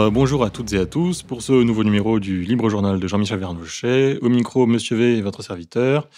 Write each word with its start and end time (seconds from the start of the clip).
Euh, 0.00 0.08
bonjour 0.08 0.44
à 0.44 0.50
toutes 0.50 0.72
et 0.72 0.78
à 0.78 0.86
tous 0.86 1.22
pour 1.22 1.42
ce 1.42 1.52
nouveau 1.52 1.84
numéro 1.84 2.20
du 2.20 2.42
Libre 2.42 2.70
Journal 2.70 2.98
de 2.98 3.06
Jean-Michel 3.06 3.38
Vernochet. 3.38 4.18
Au 4.22 4.30
micro, 4.30 4.66
Monsieur 4.66 4.96
V, 4.96 5.20
votre 5.20 5.42
serviteur, 5.42 6.08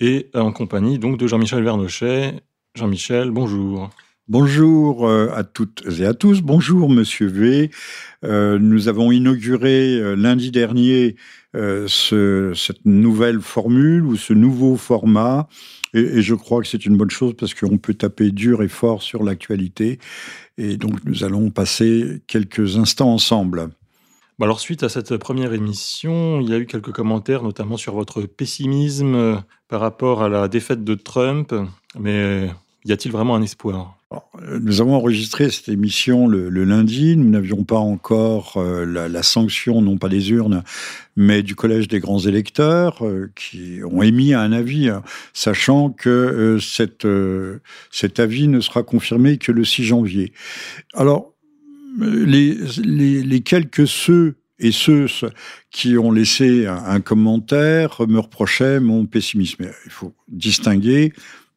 et 0.00 0.28
en 0.34 0.52
compagnie 0.52 0.98
donc 0.98 1.16
de 1.16 1.26
Jean-Michel 1.26 1.64
Vernochet. 1.64 2.34
Jean-Michel, 2.74 3.30
bonjour. 3.30 3.88
Bonjour 4.32 5.06
euh, 5.06 5.28
à 5.34 5.44
toutes 5.44 5.84
et 6.00 6.06
à 6.06 6.14
tous. 6.14 6.40
Bonjour 6.40 6.88
Monsieur 6.88 7.26
V. 7.26 7.70
Euh, 8.24 8.58
nous 8.58 8.88
avons 8.88 9.12
inauguré 9.12 10.16
lundi 10.16 10.50
dernier 10.50 11.16
cette 11.52 12.86
nouvelle 12.86 13.42
formule 13.42 14.06
ou 14.06 14.16
ce 14.16 14.32
nouveau 14.32 14.76
format 14.76 15.48
et, 15.92 16.22
je 16.22 16.34
crois 16.34 16.62
que 16.62 16.66
c'est 16.66 16.86
une 16.86 16.96
bonne 16.96 17.10
chose 17.10 17.34
parce 17.38 17.52
qu'on 17.52 17.76
peut 17.76 17.92
taper 17.92 18.30
dur 18.30 18.62
et 18.62 18.68
fort 18.68 19.02
sur 19.02 19.22
l'actualité. 19.22 19.98
Et 20.56 20.78
donc, 20.78 21.04
nous 21.04 21.24
allons 21.24 21.50
passer 21.50 22.22
quelques 22.26 22.78
instants 22.78 23.12
ensemble. 23.12 23.68
alors, 24.40 24.60
suite 24.60 24.82
à 24.82 24.88
cette 24.88 25.14
première 25.18 25.52
émission, 25.52 26.40
il 26.40 26.48
y 26.48 26.54
a 26.54 26.58
eu 26.58 26.64
quelques 26.64 26.92
commentaires, 26.92 27.42
notamment 27.42 27.76
sur 27.76 27.94
votre 27.94 28.22
pessimisme 28.22 29.14
euh, 29.14 29.36
par 29.68 29.80
rapport 29.80 30.22
à 30.22 30.30
la 30.30 30.48
défaite 30.48 30.84
de 30.84 30.94
Trump. 30.94 31.54
Mais 32.00 32.48
y 32.86 32.92
a-t-il 32.92 33.12
vraiment 33.12 33.34
un 33.34 33.42
espoir? 33.42 33.98
Euh, 34.42 34.58
nous 34.62 34.80
avons 34.80 34.94
enregistré 34.94 35.50
cette 35.50 35.68
émission 35.68 36.26
le, 36.26 36.48
lundi. 36.48 37.16
Nous 37.16 37.28
n'avions 37.28 37.64
pas 37.64 37.78
encore 37.78 38.54
euh, 38.56 38.84
la, 38.84 39.22
sanction, 39.22 39.82
non 39.82 39.98
pas 39.98 40.08
des 40.08 40.30
urnes, 40.30 40.62
mais 41.16 41.42
du 41.42 41.54
Collège 41.54 41.88
des 41.88 42.00
grands 42.00 42.20
électeurs, 42.20 43.04
euh, 43.04 43.30
qui 43.34 43.80
ont 43.84 44.02
émis 44.02 44.34
un 44.34 44.52
avis, 44.52 44.88
hein, 44.88 45.02
sachant 45.32 45.90
que 45.90 46.58
cet 46.60 48.20
avis 48.20 48.48
ne 48.48 48.60
sera 48.60 48.82
confirmé 48.82 49.38
que 49.38 49.52
le 49.52 49.64
6 49.64 49.84
janvier. 49.84 50.32
Alors, 50.94 51.34
les, 51.98 53.40
quelques 53.44 53.86
ceux 53.86 54.36
et 54.58 54.72
ceux 54.72 55.06
qui 55.70 55.98
ont 55.98 56.12
laissé 56.12 56.66
un 56.66 57.00
commentaire 57.00 58.00
me 58.06 58.20
reprochaient 58.20 58.80
mon 58.80 59.06
pessimisme. 59.06 59.66
Il 59.84 59.90
faut 59.90 60.14
distinguer 60.28 61.12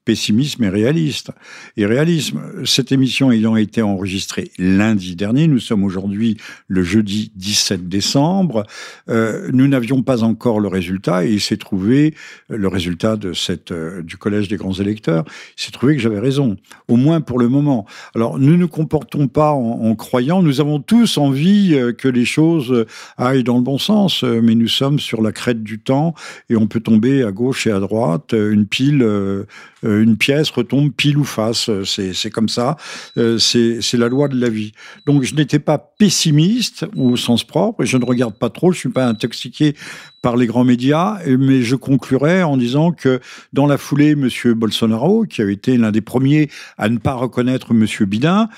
pessimisme 0.05 0.63
et 0.63 0.69
réaliste. 0.69 1.31
Et 1.77 1.85
réalisme, 1.85 2.41
cette 2.63 2.91
émission 2.91 3.31
ayant 3.31 3.55
été 3.55 3.81
enregistrée 3.81 4.51
lundi 4.57 5.15
dernier, 5.15 5.47
nous 5.47 5.59
sommes 5.59 5.83
aujourd'hui 5.83 6.37
le 6.67 6.83
jeudi 6.83 7.31
17 7.35 7.89
décembre, 7.89 8.63
euh, 9.09 9.49
nous 9.51 9.67
n'avions 9.67 10.03
pas 10.03 10.23
encore 10.23 10.59
le 10.59 10.67
résultat 10.67 11.25
et 11.25 11.31
il 11.31 11.41
s'est 11.41 11.57
trouvé, 11.57 12.13
euh, 12.51 12.57
le 12.57 12.67
résultat 12.67 13.17
de 13.17 13.33
cette, 13.33 13.71
euh, 13.71 14.01
du 14.01 14.17
Collège 14.17 14.47
des 14.47 14.57
grands 14.57 14.73
électeurs, 14.73 15.25
il 15.57 15.63
s'est 15.63 15.71
trouvé 15.71 15.95
que 15.95 16.01
j'avais 16.01 16.19
raison, 16.19 16.55
au 16.87 16.95
moins 16.95 17.19
pour 17.19 17.39
le 17.39 17.49
moment. 17.49 17.85
Alors, 18.13 18.37
nous 18.37 18.51
ne 18.51 18.57
nous 18.57 18.67
comportons 18.67 19.27
pas 19.27 19.51
en, 19.51 19.95
croyant, 19.95 20.41
nous 20.41 20.61
avons 20.61 20.79
tous 20.79 21.17
envie 21.17 21.77
que 21.97 22.07
les 22.07 22.25
choses 22.25 22.85
aillent 23.17 23.43
dans 23.43 23.57
le 23.57 23.63
bon 23.63 23.77
sens, 23.77 24.23
mais 24.23 24.55
nous 24.55 24.67
sommes 24.67 24.99
sur 24.99 25.21
la 25.21 25.31
crête 25.31 25.63
du 25.63 25.79
temps 25.79 26.13
et 26.49 26.55
on 26.55 26.67
peut 26.67 26.79
tomber 26.79 27.23
à 27.23 27.31
gauche 27.31 27.67
et 27.67 27.71
à 27.71 27.79
droite, 27.79 28.33
une 28.33 28.65
pile 28.65 29.03
euh, 29.03 29.45
une 29.85 30.17
pièce 30.17 30.49
retombe 30.49 30.91
pile 30.91 31.17
ou 31.17 31.23
face. 31.23 31.69
Euh, 31.69 31.83
c'est 31.85 32.29
comme 32.29 32.49
ça. 32.49 32.77
Euh, 33.17 33.37
c'est 33.37 33.93
la 33.93 34.07
loi 34.07 34.27
de 34.27 34.39
la 34.39 34.49
vie. 34.49 34.71
Donc 35.05 35.23
je 35.23 35.35
n'étais 35.35 35.59
pas 35.59 35.77
pessimiste 35.77 36.85
au 36.95 37.15
sens 37.15 37.43
propre, 37.43 37.83
je 37.85 37.97
ne 37.97 38.05
regarde 38.05 38.35
pas 38.35 38.49
trop, 38.49 38.71
je 38.71 38.79
suis 38.79 38.89
pas 38.89 39.05
intoxiqué 39.07 39.75
par 40.25 40.37
les 40.37 40.47
grands 40.47 40.63
médias, 40.63 41.19
mais 41.27 41.61
je 41.61 41.75
conclurai 41.75 42.41
en 42.41 42.57
disant 42.57 42.91
que 42.91 43.19
dans 43.53 43.67
la 43.67 43.77
foulée, 43.77 44.13
M. 44.13 44.29
Bolsonaro, 44.55 45.25
qui 45.25 45.43
a 45.43 45.51
été 45.51 45.77
l'un 45.77 45.91
des 45.91 46.01
premiers 46.01 46.49
à 46.79 46.89
ne 46.89 46.97
pas 46.97 47.13
reconnaître 47.13 47.67
M. 47.73 47.85
Bidin, 48.07 48.49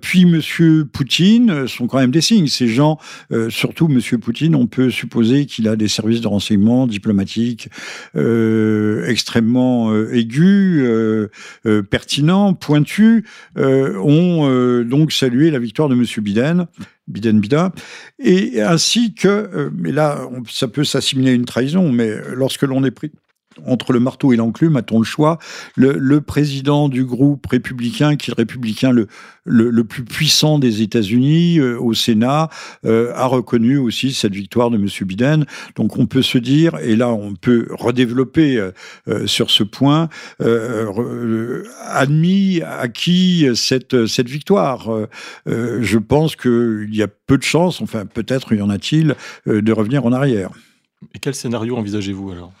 puis 0.00 0.22
M. 0.22 0.40
Poutine 0.90 1.68
sont 1.68 1.86
quand 1.86 1.98
même 1.98 2.12
des 2.12 2.22
signes. 2.22 2.46
Ces 2.46 2.68
gens, 2.68 2.98
surtout 3.50 3.90
M. 3.90 4.00
Poutine, 4.20 4.54
on 4.54 4.66
peut 4.66 4.88
supposer 4.88 5.44
qu'il 5.44 5.68
a 5.68 5.76
des 5.76 5.88
services 5.88 6.22
de 6.22 6.28
renseignement 6.28 6.86
diplomatiques 6.86 7.68
extrêmement 8.14 9.92
aigus, 10.12 10.82
euh, 10.82 11.28
euh, 11.66 11.82
pertinents, 11.82 12.54
pointus, 12.54 13.24
euh, 13.58 13.98
ont 13.98 14.82
donc 14.84 15.12
salué 15.12 15.50
la 15.50 15.58
victoire 15.58 15.88
de 15.88 15.94
M. 15.94 16.04
Biden. 16.18 16.66
Biden 17.08 17.40
Bida, 17.40 17.72
et 18.18 18.62
ainsi 18.62 19.14
que, 19.14 19.70
mais 19.74 19.92
là, 19.92 20.28
ça 20.50 20.68
peut 20.68 20.84
s'assimiler 20.84 21.30
à 21.30 21.34
une 21.34 21.44
trahison, 21.44 21.90
mais 21.90 22.10
lorsque 22.34 22.62
l'on 22.62 22.84
est 22.84 22.90
pris 22.90 23.12
entre 23.66 23.92
le 23.92 24.00
marteau 24.00 24.32
et 24.32 24.36
l'enclume, 24.36 24.76
a-t-on 24.76 24.98
le 24.98 25.04
choix? 25.04 25.38
Le, 25.76 26.20
président 26.20 26.88
du 26.88 27.04
groupe 27.04 27.46
républicain, 27.46 28.16
qui 28.16 28.30
est 28.30 28.34
le 28.34 28.40
républicain 28.40 28.92
le, 28.92 29.08
le, 29.44 29.84
plus 29.84 30.04
puissant 30.04 30.58
des 30.58 30.82
États-Unis, 30.82 31.58
euh, 31.58 31.78
au 31.78 31.94
Sénat, 31.94 32.48
euh, 32.84 33.12
a 33.14 33.26
reconnu 33.26 33.76
aussi 33.76 34.12
cette 34.12 34.34
victoire 34.34 34.70
de 34.70 34.76
M. 34.76 34.86
Biden. 35.06 35.46
Donc 35.76 35.98
on 35.98 36.06
peut 36.06 36.22
se 36.22 36.38
dire, 36.38 36.76
et 36.78 36.96
là 36.96 37.10
on 37.10 37.34
peut 37.34 37.66
redévelopper 37.70 38.58
euh, 39.08 39.26
sur 39.26 39.50
ce 39.50 39.62
point, 39.64 40.08
admis, 41.86 42.62
acquis 42.62 43.48
cette, 43.54 44.06
cette 44.06 44.28
victoire. 44.28 44.88
je 45.46 45.98
pense 45.98 46.36
qu'il 46.36 46.88
y 46.92 47.02
a 47.02 47.08
peu 47.08 47.38
de 47.38 47.42
chances, 47.42 47.80
enfin 47.80 48.06
peut-être 48.06 48.54
y 48.54 48.62
en 48.62 48.70
a-t-il, 48.70 49.16
de 49.46 49.72
revenir 49.72 50.04
en 50.06 50.12
arrière. 50.12 50.50
Et 51.14 51.18
quel 51.18 51.34
scénario 51.34 51.76
envisagez-vous 51.76 52.30
alors? 52.30 52.52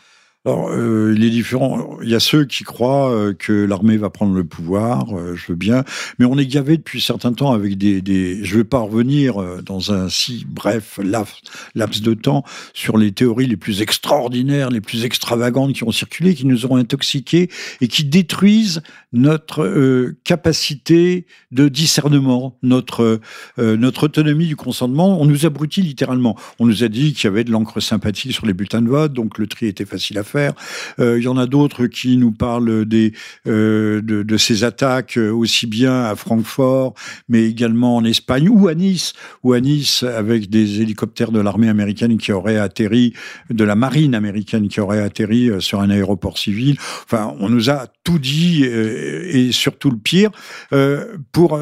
Alors, 0.44 0.70
euh, 0.70 1.14
il 1.16 1.22
est 1.22 1.30
différent. 1.30 1.98
Il 2.02 2.10
y 2.10 2.16
a 2.16 2.20
ceux 2.20 2.44
qui 2.44 2.64
croient 2.64 3.12
euh, 3.12 3.32
que 3.32 3.52
l'armée 3.52 3.96
va 3.96 4.10
prendre 4.10 4.34
le 4.34 4.42
pouvoir, 4.42 5.16
euh, 5.16 5.36
je 5.36 5.52
veux 5.52 5.54
bien, 5.54 5.84
mais 6.18 6.24
on 6.24 6.36
est 6.36 6.46
gavé 6.46 6.78
depuis 6.78 7.00
certain 7.00 7.32
temps 7.32 7.52
avec 7.52 7.78
des... 7.78 8.02
des... 8.02 8.44
Je 8.44 8.54
ne 8.54 8.58
vais 8.58 8.64
pas 8.64 8.80
revenir 8.80 9.40
euh, 9.40 9.62
dans 9.62 9.92
un 9.92 10.08
si 10.08 10.44
bref 10.48 10.98
laps 11.04 12.02
de 12.02 12.14
temps 12.14 12.42
sur 12.74 12.98
les 12.98 13.12
théories 13.12 13.46
les 13.46 13.56
plus 13.56 13.82
extraordinaires, 13.82 14.70
les 14.70 14.80
plus 14.80 15.04
extravagantes 15.04 15.74
qui 15.74 15.84
ont 15.84 15.92
circulé, 15.92 16.34
qui 16.34 16.46
nous 16.46 16.66
ont 16.66 16.74
intoxiqués 16.74 17.48
et 17.80 17.86
qui 17.86 18.02
détruisent 18.02 18.82
notre 19.12 20.14
capacité 20.24 21.26
de 21.50 21.68
discernement, 21.68 22.58
notre, 22.62 23.20
notre 23.58 24.04
autonomie 24.04 24.46
du 24.46 24.56
consentement. 24.56 25.20
On 25.20 25.26
nous 25.26 25.46
abrutit 25.46 25.82
littéralement. 25.82 26.36
On 26.58 26.66
nous 26.66 26.84
a 26.84 26.88
dit 26.88 27.12
qu'il 27.12 27.24
y 27.24 27.26
avait 27.26 27.44
de 27.44 27.50
l'encre 27.50 27.80
sympathique 27.80 28.32
sur 28.32 28.46
les 28.46 28.52
bulletins 28.52 28.82
de 28.82 28.88
vote, 28.88 29.12
donc 29.12 29.38
le 29.38 29.46
tri 29.46 29.66
était 29.66 29.84
facile 29.84 30.18
à 30.18 30.24
faire. 30.24 30.52
Euh, 30.98 31.18
il 31.18 31.24
y 31.24 31.28
en 31.28 31.36
a 31.36 31.46
d'autres 31.46 31.86
qui 31.86 32.16
nous 32.16 32.32
parlent 32.32 32.84
des, 32.84 33.12
euh, 33.46 34.00
de, 34.02 34.36
ces 34.36 34.64
attaques 34.64 35.18
euh, 35.18 35.30
aussi 35.30 35.66
bien 35.66 36.04
à 36.04 36.16
Francfort, 36.16 36.94
mais 37.28 37.44
également 37.44 37.96
en 37.96 38.04
Espagne 38.04 38.48
ou 38.48 38.68
à 38.68 38.74
Nice, 38.74 39.12
ou 39.42 39.52
à 39.52 39.60
Nice 39.60 40.02
avec 40.02 40.50
des 40.50 40.80
hélicoptères 40.80 41.32
de 41.32 41.40
l'armée 41.40 41.68
américaine 41.68 42.16
qui 42.18 42.32
auraient 42.32 42.58
atterri, 42.58 43.12
de 43.50 43.64
la 43.64 43.74
marine 43.74 44.14
américaine 44.14 44.68
qui 44.68 44.80
aurait 44.80 45.02
atterri 45.02 45.50
sur 45.60 45.80
un 45.80 45.90
aéroport 45.90 46.38
civil. 46.38 46.76
Enfin, 47.04 47.34
on 47.40 47.48
nous 47.48 47.70
a 47.70 47.86
tout 48.04 48.18
dit 48.18 48.64
et 49.02 49.52
surtout 49.52 49.90
le 49.90 49.98
pire 49.98 50.30
pour 51.32 51.58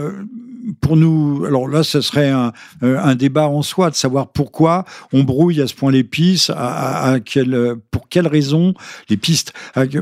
pour 0.80 0.96
nous, 0.96 1.44
alors 1.46 1.68
là, 1.68 1.82
ce 1.82 2.00
serait 2.00 2.30
un, 2.30 2.52
un, 2.82 3.14
débat 3.14 3.48
en 3.48 3.62
soi 3.62 3.90
de 3.90 3.94
savoir 3.94 4.28
pourquoi 4.28 4.84
on 5.12 5.24
brouille 5.24 5.60
à 5.60 5.66
ce 5.66 5.74
point 5.74 5.90
les 5.90 6.04
pistes, 6.04 6.52
pour 7.90 8.08
quelles 8.08 8.26
raisons 8.26 8.74
les 9.08 9.16
pistes, 9.16 9.52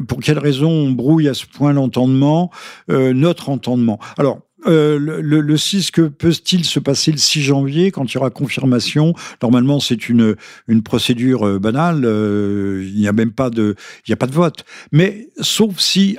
pour 0.08 0.20
quelles 0.20 0.38
raisons 0.38 0.70
on 0.70 0.90
brouille 0.90 1.28
à 1.28 1.34
ce 1.34 1.46
point 1.46 1.72
l'entendement, 1.72 2.50
euh, 2.90 3.12
notre 3.12 3.48
entendement. 3.48 3.98
Alors, 4.16 4.40
euh, 4.66 4.98
le, 4.98 5.40
le, 5.40 5.56
6, 5.56 5.92
que 5.92 6.02
peut-il 6.02 6.64
se 6.64 6.80
passer 6.80 7.12
le 7.12 7.18
6 7.18 7.42
janvier 7.42 7.90
quand 7.92 8.04
il 8.12 8.14
y 8.14 8.18
aura 8.18 8.30
confirmation? 8.30 9.14
Normalement, 9.40 9.78
c'est 9.78 10.08
une, 10.08 10.34
une 10.66 10.82
procédure 10.82 11.46
euh, 11.46 11.58
banale. 11.58 12.04
Euh, 12.04 12.84
il 12.86 12.98
n'y 12.98 13.06
a 13.06 13.12
même 13.12 13.30
pas 13.30 13.50
de, 13.50 13.76
il 14.06 14.10
n'y 14.10 14.14
a 14.14 14.16
pas 14.16 14.26
de 14.26 14.32
vote. 14.32 14.64
Mais 14.90 15.28
sauf 15.40 15.78
si 15.78 16.18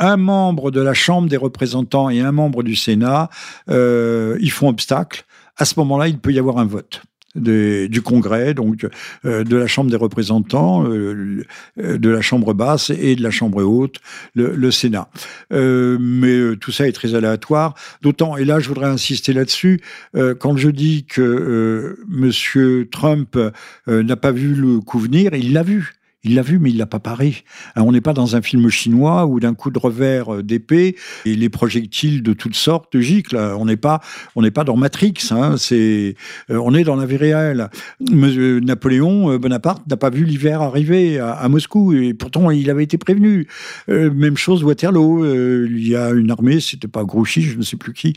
un 0.00 0.16
membre 0.16 0.70
de 0.70 0.80
la 0.80 0.94
Chambre 0.94 1.28
des 1.28 1.36
représentants 1.36 2.10
et 2.10 2.20
un 2.20 2.32
membre 2.32 2.62
du 2.62 2.74
Sénat, 2.74 3.28
euh, 3.68 4.36
ils 4.40 4.50
font 4.50 4.68
obstacle. 4.68 5.24
À 5.56 5.64
ce 5.64 5.74
moment-là, 5.78 6.08
il 6.08 6.18
peut 6.18 6.32
y 6.32 6.38
avoir 6.38 6.58
un 6.58 6.64
vote. 6.64 7.02
du 7.36 8.02
Congrès, 8.02 8.54
donc 8.54 8.88
euh, 9.24 9.44
de 9.44 9.56
la 9.56 9.68
Chambre 9.68 9.88
des 9.88 9.96
représentants, 9.96 10.84
euh, 10.88 11.44
de 11.76 12.10
la 12.10 12.22
Chambre 12.22 12.54
basse 12.54 12.90
et 12.90 13.14
de 13.14 13.22
la 13.22 13.30
Chambre 13.30 13.62
haute, 13.62 13.98
le, 14.34 14.70
Sénat. 14.70 15.08
mais 15.50 16.56
tout 16.56 16.72
ça 16.72 16.88
est 16.88 16.92
très 16.92 17.14
aléatoire. 17.14 17.74
D'autant, 18.02 18.36
et 18.36 18.44
là 18.44 18.58
je 18.58 18.68
voudrais 18.68 18.88
insister 18.88 19.32
là-dessus, 19.32 19.80
quand 20.40 20.56
je 20.56 20.70
dis 20.70 21.04
que 21.04 21.98
M. 22.10 22.86
Trump 22.90 23.38
n'a 23.86 24.16
pas 24.16 24.32
vu 24.32 24.54
le 24.54 24.80
coup 24.80 24.98
venir, 24.98 25.34
il 25.34 25.52
l'a 25.52 25.62
vu 25.62 25.99
Il 26.22 26.34
l'a 26.34 26.42
vu, 26.42 26.58
mais 26.58 26.68
il 26.68 26.76
l'a 26.76 26.86
pas 26.86 26.98
paré. 26.98 27.34
Hein, 27.76 27.82
on 27.82 27.92
n'est 27.92 28.02
pas 28.02 28.12
dans 28.12 28.36
un 28.36 28.42
film 28.42 28.68
chinois 28.68 29.24
où 29.24 29.40
d'un 29.40 29.54
coup 29.54 29.70
de 29.70 29.78
revers 29.78 30.34
euh, 30.34 30.42
d'épée 30.42 30.96
et 31.24 31.34
les 31.34 31.48
projectiles 31.48 32.22
de 32.22 32.34
toutes 32.34 32.56
sortes 32.56 32.98
giclent. 32.98 33.38
On 33.38 33.64
n'est 33.64 33.78
pas, 33.78 34.00
on 34.36 34.42
n'est 34.42 34.50
pas 34.50 34.64
dans 34.64 34.76
Matrix. 34.76 35.14
Hein, 35.30 35.54
c'est, 35.56 36.16
euh, 36.50 36.60
on 36.62 36.74
est 36.74 36.84
dans 36.84 36.96
la 36.96 37.06
vie 37.06 37.16
réelle. 37.16 37.70
Napoléon 38.00 39.38
Bonaparte 39.38 39.86
n'a 39.86 39.96
pas 39.96 40.10
vu 40.10 40.24
l'hiver 40.24 40.60
arriver 40.60 41.18
à, 41.18 41.48
Moscou 41.48 41.94
et 41.94 42.12
pourtant 42.12 42.50
il 42.50 42.68
avait 42.70 42.84
été 42.84 42.98
prévenu. 42.98 43.46
même 43.88 44.36
chose 44.36 44.62
Waterloo. 44.62 45.24
il 45.64 45.88
y 45.88 45.96
a 45.96 46.10
une 46.10 46.30
armée, 46.30 46.60
c'était 46.60 46.88
pas 46.88 47.04
Grouchy, 47.04 47.42
je 47.42 47.56
ne 47.56 47.62
sais 47.62 47.76
plus 47.76 47.92
qui, 47.92 48.14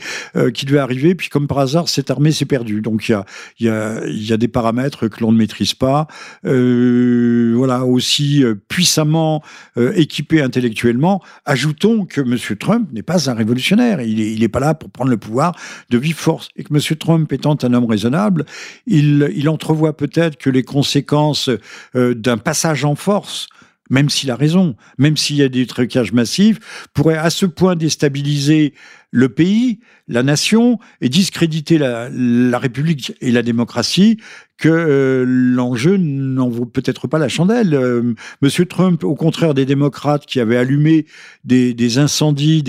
qui 0.53 0.65
devait 0.65 0.79
arriver. 0.79 1.15
Puis 1.15 1.29
comme 1.29 1.47
par 1.47 1.59
hasard, 1.59 1.87
cette 1.87 2.11
armée 2.11 2.31
s'est 2.31 2.45
perdue. 2.45 2.81
Donc 2.81 3.07
il 3.07 3.13
y 3.13 3.15
a, 3.15 3.25
il 3.59 3.65
y 3.67 3.69
a, 3.69 4.05
il 4.05 4.27
y 4.27 4.33
a 4.33 4.37
des 4.37 4.47
paramètres 4.47 5.07
que 5.07 5.21
l'on 5.21 5.31
ne 5.31 5.37
maîtrise 5.37 5.73
pas. 5.73 6.07
voilà 6.43 7.85
aussi 7.93 8.43
euh, 8.43 8.55
puissamment 8.67 9.43
euh, 9.77 9.93
équipé 9.95 10.41
intellectuellement, 10.41 11.21
ajoutons 11.45 12.05
que 12.05 12.21
M. 12.21 12.37
Trump 12.57 12.89
n'est 12.91 13.03
pas 13.03 13.29
un 13.29 13.33
révolutionnaire. 13.33 14.01
Il 14.01 14.39
n'est 14.39 14.47
pas 14.49 14.59
là 14.59 14.73
pour 14.73 14.89
prendre 14.89 15.11
le 15.11 15.17
pouvoir 15.17 15.55
de 15.89 15.97
vive 15.97 16.15
force. 16.15 16.49
Et 16.55 16.63
que 16.63 16.73
M. 16.73 16.97
Trump 16.97 17.31
étant 17.31 17.57
un 17.63 17.73
homme 17.73 17.85
raisonnable, 17.85 18.45
il, 18.87 19.49
entrevoit 19.49 19.95
peut-être 19.95 20.37
que 20.37 20.49
les 20.49 20.63
conséquences 20.63 21.49
euh, 21.95 22.13
d'un 22.13 22.37
passage 22.37 22.85
en 22.85 22.95
force 22.95 23.47
même 23.89 24.09
s'il 24.09 24.31
a 24.31 24.35
raison, 24.35 24.75
même 24.97 25.17
s'il 25.17 25.35
y 25.35 25.43
a 25.43 25.49
des 25.49 25.67
trucages 25.67 26.13
massifs, 26.13 26.87
pourraient 26.93 27.17
à 27.17 27.29
ce 27.29 27.45
point 27.45 27.75
déstabiliser 27.75 28.73
le 29.13 29.29
pays, 29.29 29.79
la 30.07 30.23
nation, 30.23 30.79
et 30.99 31.07
discréditer 31.07 31.77
la, 31.77 32.09
République 32.57 33.13
et 33.21 33.31
la 33.31 33.43
démocratie 33.43 34.17
que 34.57 34.69
euh, 34.69 35.25
l'enjeu 35.27 35.97
n'en 35.97 36.47
vaut 36.47 36.65
peut-être 36.65 37.07
pas 37.07 37.17
la 37.17 37.27
chandelle. 37.27 37.73
Euh, 37.73 38.13
Monsieur 38.41 38.65
Trump, 38.65 39.03
au 39.03 39.15
contraire 39.15 39.53
des 39.53 39.65
démocrates 39.65 40.25
qui 40.25 40.39
avaient 40.39 40.57
allumé 40.57 41.05
des, 41.43 41.97
incendies, 41.97 42.63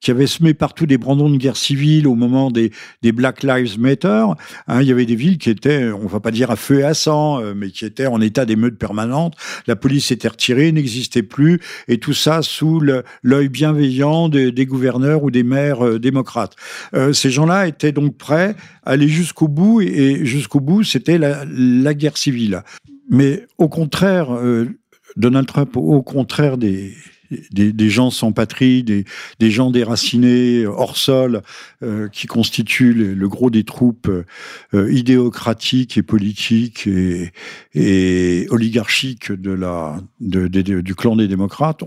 qui 0.00 0.10
avaient 0.10 0.26
semé 0.26 0.54
partout 0.54 0.86
des 0.86 0.98
brandons 0.98 1.30
de 1.30 1.36
guerre 1.36 1.56
civile 1.56 2.08
au 2.08 2.14
moment 2.14 2.50
des, 2.50 2.72
Black 3.02 3.42
Lives 3.42 3.78
Matter, 3.78 4.26
hein, 4.66 4.82
il 4.82 4.88
y 4.88 4.92
avait 4.92 5.06
des 5.06 5.14
villes 5.14 5.38
qui 5.38 5.48
étaient, 5.48 5.90
on 5.90 6.06
va 6.06 6.20
pas 6.20 6.32
dire 6.32 6.50
à 6.50 6.56
feu 6.56 6.80
et 6.80 6.82
à 6.82 6.94
sang, 6.94 7.40
euh, 7.40 7.54
mais 7.56 7.70
qui 7.70 7.84
étaient 7.84 8.06
en 8.06 8.20
état 8.20 8.44
d'émeute 8.44 8.76
permanente. 8.76 9.34
La 9.66 9.76
police 9.76 10.10
était 10.10 10.28
retirée, 10.28 10.72
n'existait 10.72 11.22
plus, 11.22 11.60
et 11.86 11.98
tout 11.98 12.12
ça 12.12 12.42
sous 12.42 12.82
l'œil 13.22 13.48
bienveillant 13.48 14.28
des, 14.28 14.66
gouverneurs 14.66 15.22
ou 15.22 15.30
des 15.30 15.44
maires 15.44 15.85
démocrates. 15.98 16.56
ces 17.12 17.30
gens-là 17.30 17.66
étaient 17.66 17.92
donc 17.92 18.16
prêts 18.16 18.54
à 18.84 18.90
aller 18.92 19.08
jusqu'au 19.08 19.48
bout, 19.48 19.80
et 19.80 20.24
jusqu'au 20.24 20.60
bout, 20.60 20.82
c'était 20.82 21.18
la 21.18 21.36
la, 21.44 21.94
guerre 21.94 22.16
civile. 22.16 22.62
Mais 23.08 23.46
au 23.58 23.68
contraire, 23.68 24.32
euh, 24.32 24.66
Donald 25.16 25.46
Trump, 25.46 25.76
au 25.76 26.02
contraire 26.02 26.58
des, 26.58 26.94
des, 27.50 27.90
gens 27.90 28.10
sans 28.10 28.32
patrie, 28.32 28.82
des, 28.82 29.50
gens 29.50 29.70
déracinés, 29.70 30.66
hors 30.66 30.96
sol, 30.96 31.42
euh, 31.82 32.08
qui 32.08 32.26
constituent 32.26 32.94
le, 33.14 33.28
gros 33.28 33.50
des 33.50 33.64
troupes 33.64 34.10
euh, 34.74 34.92
idéocratiques 34.92 35.98
et 35.98 36.02
politiques 36.02 36.88
et, 37.74 38.46
oligarchiques 38.50 39.32
de 39.32 39.50
la, 39.50 40.00
du 40.20 40.94
clan 40.94 41.16
des 41.16 41.28
démocrates. 41.28 41.82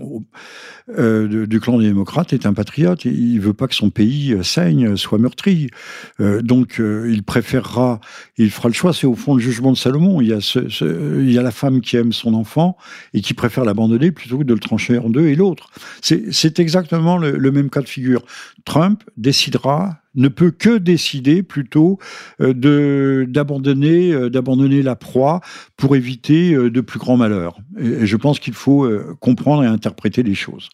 Euh, 0.98 1.46
du 1.46 1.60
clan 1.60 1.78
des 1.78 1.86
démocrates 1.86 2.32
est 2.32 2.46
un 2.46 2.52
patriote. 2.52 3.04
Il 3.04 3.40
veut 3.40 3.52
pas 3.52 3.68
que 3.68 3.74
son 3.74 3.90
pays 3.90 4.36
saigne, 4.42 4.96
soit 4.96 5.18
meurtri. 5.18 5.70
donc, 6.18 6.80
il 6.80 7.22
préférera, 7.22 8.00
il 8.36 8.50
fera 8.50 8.68
le 8.68 8.74
choix. 8.74 8.92
C'est 8.92 9.06
au 9.06 9.14
fond 9.14 9.34
le 9.34 9.40
jugement 9.40 9.72
de 9.72 9.76
Salomon. 9.76 10.20
Il 10.20 10.28
y 10.28 11.38
a 11.38 11.42
la 11.42 11.50
femme 11.50 11.80
qui 11.80 11.96
aime 11.96 12.12
son 12.12 12.34
enfant 12.34 12.76
et 13.14 13.20
qui 13.20 13.34
préfère 13.34 13.64
l'abandonner 13.64 14.10
plutôt 14.12 14.38
que 14.38 14.44
de 14.44 14.54
le 14.54 14.60
trancher 14.60 14.98
en 14.98 15.10
deux 15.10 15.29
l'autre. 15.34 15.70
C'est 16.00 16.58
exactement 16.58 17.18
le, 17.18 17.50
même 17.50 17.70
cas 17.70 17.80
de 17.80 17.88
figure. 17.88 18.22
Trump 18.64 19.02
décidera 19.16 20.00
ne 20.14 20.28
peut 20.28 20.50
que 20.50 20.78
décider 20.78 21.42
plutôt 21.42 21.98
euh, 22.40 23.26
d'abandonner 23.26 24.12
euh, 24.12 24.28
d'abandonner 24.28 24.82
la 24.82 24.96
proie 24.96 25.40
pour 25.76 25.94
éviter 25.94 26.52
euh, 26.52 26.70
de 26.70 26.80
plus 26.80 26.98
grands 26.98 27.16
malheurs. 27.16 27.58
Et, 27.78 28.06
je 28.06 28.16
pense 28.16 28.40
qu'il 28.40 28.54
faut 28.54 28.88
comprendre 29.20 29.62
et 29.62 29.66
interpréter 29.66 30.22
les 30.22 30.34
choses. 30.34 30.68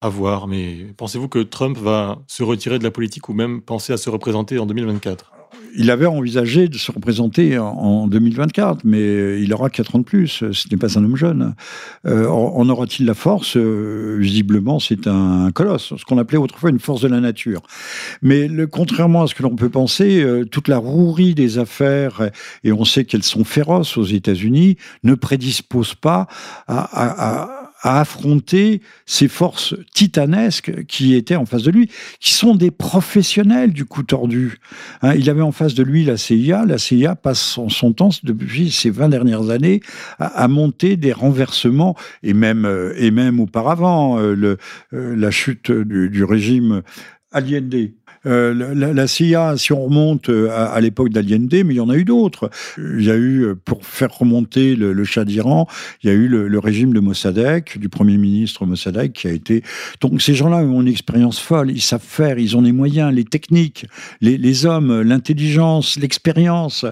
À 0.00 0.08
voir, 0.08 0.46
mais 0.46 0.86
pensez-vous 0.96 1.28
que 1.28 1.38
Trump 1.38 1.76
va 1.78 2.18
se 2.26 2.42
retirer 2.42 2.78
de 2.78 2.84
la 2.84 2.90
politique 2.90 3.28
ou 3.28 3.34
même 3.34 3.62
penser 3.62 3.92
à 3.92 3.96
se 3.96 4.10
représenter 4.10 4.58
en 4.58 4.66
2024 4.66 5.35
il 5.76 5.90
avait 5.90 6.06
envisagé 6.06 6.68
de 6.68 6.78
se 6.78 6.90
représenter 6.90 7.58
en 7.58 8.06
2024, 8.06 8.80
mais 8.84 9.40
il 9.40 9.52
aura 9.52 9.70
4 9.70 9.96
ans 9.96 9.98
de 9.98 10.04
plus. 10.04 10.44
Ce 10.52 10.68
n'est 10.70 10.76
pas 10.76 10.98
un 10.98 11.04
homme 11.04 11.16
jeune. 11.16 11.54
Euh, 12.06 12.28
en 12.28 12.68
aura-t-il 12.68 13.06
la 13.06 13.14
force? 13.14 13.56
Euh, 13.56 14.16
Visiblement, 14.18 14.78
c'est 14.80 15.06
un 15.06 15.50
colosse, 15.52 15.94
ce 15.96 16.04
qu'on 16.04 16.18
appelait 16.18 16.38
autrefois 16.38 16.70
une 16.70 16.78
force 16.78 17.02
de 17.02 17.08
la 17.08 17.20
nature. 17.20 17.62
Mais 18.22 18.48
le, 18.48 18.66
contrairement 18.66 19.22
à 19.22 19.26
ce 19.26 19.34
que 19.34 19.42
l'on 19.42 19.56
peut 19.56 19.68
penser, 19.68 20.22
euh, 20.22 20.44
toute 20.44 20.68
la 20.68 20.78
rouerie 20.78 21.34
des 21.34 21.58
affaires, 21.58 22.30
et 22.64 22.72
on 22.72 22.84
sait 22.84 23.04
qu'elles 23.04 23.22
sont 23.22 23.44
féroces 23.44 23.96
aux 23.96 24.04
États-Unis, 24.04 24.76
ne 25.04 25.14
prédispose 25.14 25.94
pas 25.94 26.26
à 26.66 26.86
à 26.86 27.65
affronter 27.82 28.80
ces 29.04 29.28
forces 29.28 29.74
titanesques 29.94 30.84
qui 30.86 31.14
étaient 31.14 31.36
en 31.36 31.46
face 31.46 31.62
de 31.62 31.70
lui, 31.70 31.90
qui 32.20 32.32
sont 32.32 32.54
des 32.54 32.70
professionnels 32.70 33.72
du 33.72 33.84
coup 33.84 34.02
tordu. 34.02 34.58
Hein, 35.02 35.14
il 35.14 35.28
avait 35.30 35.42
en 35.42 35.52
face 35.52 35.74
de 35.74 35.82
lui 35.82 36.04
la 36.04 36.16
CIA. 36.16 36.64
La 36.64 36.78
CIA 36.78 37.14
passe 37.14 37.40
son, 37.40 37.92
temps, 37.92 38.10
depuis 38.22 38.70
ces 38.70 38.90
20 38.90 39.10
dernières 39.10 39.50
années, 39.50 39.80
à, 40.18 40.48
monter 40.48 40.96
des 40.96 41.12
renversements, 41.12 41.96
et 42.22 42.34
même, 42.34 42.64
euh, 42.64 42.94
et 42.96 43.10
même 43.10 43.40
auparavant, 43.40 44.18
euh, 44.18 44.56
euh, 44.92 45.16
la 45.16 45.30
chute 45.30 45.70
du, 45.70 46.08
du 46.08 46.24
régime 46.24 46.82
Allende 47.32 47.90
euh, 48.26 48.74
la, 48.74 49.06
CIA, 49.06 49.56
si 49.56 49.72
on 49.72 49.84
remonte 49.84 50.28
euh, 50.28 50.50
à, 50.50 50.80
l'époque 50.80 51.10
d'Allende, 51.10 51.52
mais 51.64 51.74
il 51.74 51.76
y 51.76 51.80
en 51.80 51.88
a 51.88 51.96
eu 51.96 52.04
d'autres. 52.04 52.50
Il 52.78 53.04
y 53.04 53.10
a 53.10 53.14
eu, 53.14 53.42
euh, 53.42 53.54
pour 53.54 53.84
faire 53.86 54.12
remonter 54.12 54.74
le, 54.74 54.92
le 54.92 55.04
Shah 55.04 55.24
d'Iran, 55.24 55.66
il 56.02 56.10
y 56.10 56.12
a 56.12 56.14
eu 56.14 56.28
le, 56.28 56.58
régime 56.58 56.92
de 56.92 57.00
Mossadegh, 57.00 57.78
du 57.78 57.88
premier 57.88 58.16
ministre 58.16 58.66
Mossadegh, 58.66 59.12
qui 59.12 59.28
a 59.28 59.32
été... 59.32 59.62
Donc 60.00 60.20
ces 60.22 60.34
gens-là 60.34 60.58
ont 60.58 60.80
une 60.80 60.88
expérience 60.88 61.38
folle, 61.38 61.70
ils 61.70 61.82
savent 61.82 62.02
faire, 62.02 62.38
ils 62.38 62.56
ont 62.56 62.62
les 62.62 62.72
moyens, 62.72 63.12
les 63.12 63.24
techniques, 63.24 63.86
les, 64.20 64.66
hommes, 64.66 65.02
l'intelligence, 65.02 65.96
l'expérience. 65.98 66.86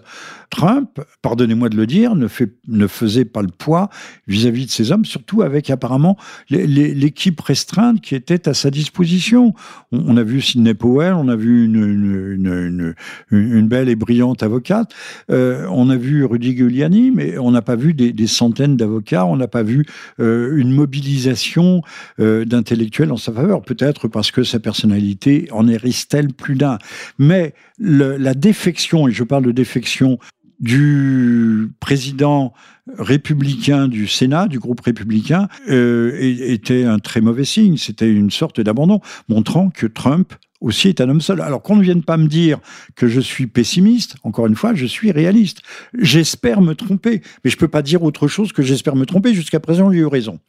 Trump, 0.50 1.00
pardonnez-moi 1.20 1.69
de 1.69 1.76
le 1.76 1.86
dire, 1.86 2.14
ne, 2.14 2.86
faisait 2.86 3.25
pas 3.25 3.42
le 3.42 3.48
poids 3.48 3.90
vis-à-vis 4.28 4.66
de 4.66 4.70
ces 4.70 4.92
hommes, 4.92 5.04
surtout 5.04 5.42
avec 5.42 5.70
apparemment 5.70 6.16
l'équipe 6.48 7.40
restreinte 7.40 8.00
qui 8.00 8.14
était 8.14 8.48
à 8.48 8.54
sa 8.54 8.70
disposition. 8.70 9.52
On, 9.91 10.17
a 10.17 10.22
vu 10.22 10.41
Sidney 10.41 10.74
Powell, 10.74 11.14
on 11.24 11.28
a 11.28 11.36
vu 11.36 11.64
une, 11.64 13.69
belle 13.69 13.88
et 13.88 13.96
brillante 13.96 14.43
avocate, 14.43 14.93
euh, 15.31 15.66
on 15.70 15.88
a 15.88 15.96
vu 15.96 16.24
Rudy 16.24 16.56
Giuliani, 16.56 17.10
mais 17.10 17.38
on 17.38 17.50
n'a 17.50 17.62
pas 17.62 17.76
vu 17.76 17.94
des, 17.94 18.26
centaines 18.26 18.76
d'avocats, 18.76 19.26
on 19.26 19.36
n'a 19.36 19.48
pas 19.48 19.62
vu 19.62 19.86
euh, 20.20 20.56
une 20.56 20.70
mobilisation 20.70 21.82
euh, 22.20 22.44
d'intellectuels 22.44 23.12
en 23.12 23.16
sa 23.16 23.32
faveur, 23.32 23.62
peut-être 23.62 24.08
parce 24.08 24.31
que 24.31 24.43
sa 24.43 24.60
personnalité 24.60 25.48
en 25.52 25.69
hérisse-t-elle 25.69 26.32
plus 26.32 26.56
d'un. 26.56 26.78
Mais 27.19 27.54
la 27.78 28.34
défection, 28.34 29.08
et 29.08 29.12
je 29.12 29.24
parle 29.24 29.44
de 29.44 29.52
défection 29.52 30.19
du 30.60 31.70
président 31.81 32.52
républicain 32.98 33.88
du 33.88 34.06
Sénat, 34.06 34.46
du 34.46 34.58
groupe 34.58 34.81
républicain, 34.81 35.48
était 35.69 36.84
un 36.84 36.98
très 36.98 37.20
mauvais 37.20 37.44
signe. 37.44 37.76
C'était 37.76 38.10
une 38.10 38.31
sorte 38.31 38.60
d'abandon, 38.60 39.00
montrant 39.28 39.70
que 39.70 39.86
Trump 39.86 40.34
aussi 40.64 40.88
est 40.88 41.00
un 41.00 41.08
homme 41.08 41.20
seul. 41.20 41.40
Alors 41.40 41.62
qu'on 41.62 41.76
ne 41.76 41.82
vienne 41.82 42.02
pas 42.02 42.16
me 42.16 42.26
dire 42.26 42.58
que 42.96 43.06
je 43.06 43.20
suis 43.20 43.46
pessimiste, 43.46 44.16
encore 44.24 44.46
une 44.46 44.56
fois, 44.56 44.74
je 44.74 44.86
suis 44.86 45.12
réaliste. 45.12 45.60
J'espère 45.96 46.60
me 46.62 46.74
tromper, 46.74 47.20
mais 47.44 47.50
je 47.50 47.56
ne 47.56 47.60
peux 47.60 47.68
pas 47.68 47.82
dire 47.82 48.02
autre 48.02 48.26
chose 48.26 48.52
que 48.52 48.62
j'espère 48.62 48.96
me 48.96 49.06
tromper. 49.06 49.34
Jusqu'à 49.34 49.60
présent, 49.60 49.92
j'ai 49.92 49.98
eu 49.98 50.06
raison. 50.06 50.40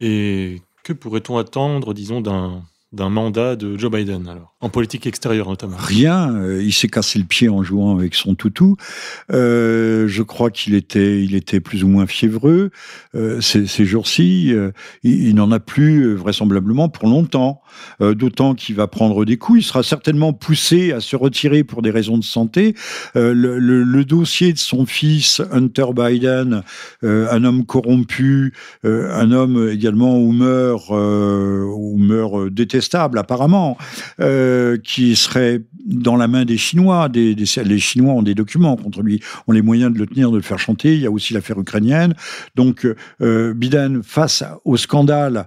Et 0.00 0.62
que 0.82 0.92
pourrait-on 0.92 1.36
attendre, 1.36 1.92
disons, 1.92 2.20
d'un 2.20 2.62
d'un 2.90 3.10
mandat 3.10 3.54
de 3.54 3.76
Joe 3.76 3.90
Biden, 3.90 4.26
alors, 4.28 4.54
en 4.60 4.70
politique 4.70 5.06
extérieure 5.06 5.50
notamment 5.50 5.76
Rien. 5.78 6.34
Euh, 6.34 6.62
il 6.62 6.72
s'est 6.72 6.88
cassé 6.88 7.18
le 7.18 7.26
pied 7.26 7.50
en 7.50 7.62
jouant 7.62 7.94
avec 7.94 8.14
son 8.14 8.34
toutou. 8.34 8.76
Euh, 9.30 10.08
je 10.08 10.22
crois 10.22 10.50
qu'il 10.50 10.74
était, 10.74 11.22
il 11.22 11.34
était 11.34 11.60
plus 11.60 11.84
ou 11.84 11.88
moins 11.88 12.06
fiévreux 12.06 12.70
euh, 13.14 13.42
ces, 13.42 13.84
jours-ci. 13.84 14.54
Il, 15.02 15.34
n'en 15.34 15.52
a 15.52 15.60
plus 15.60 16.14
vraisemblablement 16.14 16.88
pour 16.88 17.08
longtemps. 17.08 17.60
D'autant 18.00 18.54
qu'il 18.54 18.74
va 18.74 18.86
prendre 18.86 19.24
des 19.24 19.36
coups. 19.36 19.60
Il 19.60 19.62
sera 19.62 19.82
certainement 19.82 20.32
poussé 20.32 20.92
à 20.92 21.00
se 21.00 21.14
retirer 21.14 21.64
pour 21.64 21.82
des 21.82 21.90
raisons 21.90 22.16
de 22.18 22.24
santé. 22.24 22.74
Le, 23.14 24.02
dossier 24.04 24.52
de 24.52 24.58
son 24.58 24.86
fils 24.86 25.42
Hunter 25.52 25.86
Biden, 25.94 26.62
un 27.02 27.44
homme 27.44 27.66
corrompu, 27.66 28.54
un 28.84 29.32
homme 29.32 29.68
également 29.70 30.18
où 30.18 30.32
meurt, 30.32 30.90
où 30.90 31.96
meurt 31.98 32.48
détesté 32.48 32.77
apparemment, 33.18 33.76
qui 34.84 35.16
serait 35.16 35.62
dans 35.84 36.16
la 36.16 36.28
main 36.28 36.44
des 36.44 36.56
Chinois. 36.56 37.08
Les 37.12 37.78
Chinois 37.78 38.12
ont 38.12 38.22
des 38.22 38.34
documents 38.34 38.76
contre 38.76 39.02
lui, 39.02 39.20
ont 39.46 39.52
les 39.52 39.62
moyens 39.62 39.92
de 39.92 39.98
le 39.98 40.06
tenir, 40.06 40.30
de 40.30 40.36
le 40.36 40.42
faire 40.42 40.58
chanter. 40.58 40.94
Il 40.94 41.00
y 41.00 41.06
a 41.06 41.10
aussi 41.10 41.34
l'affaire 41.34 41.58
ukrainienne. 41.58 42.14
Donc 42.56 42.86
Biden, 43.20 44.02
face 44.02 44.44
au 44.64 44.76
scandale, 44.76 45.46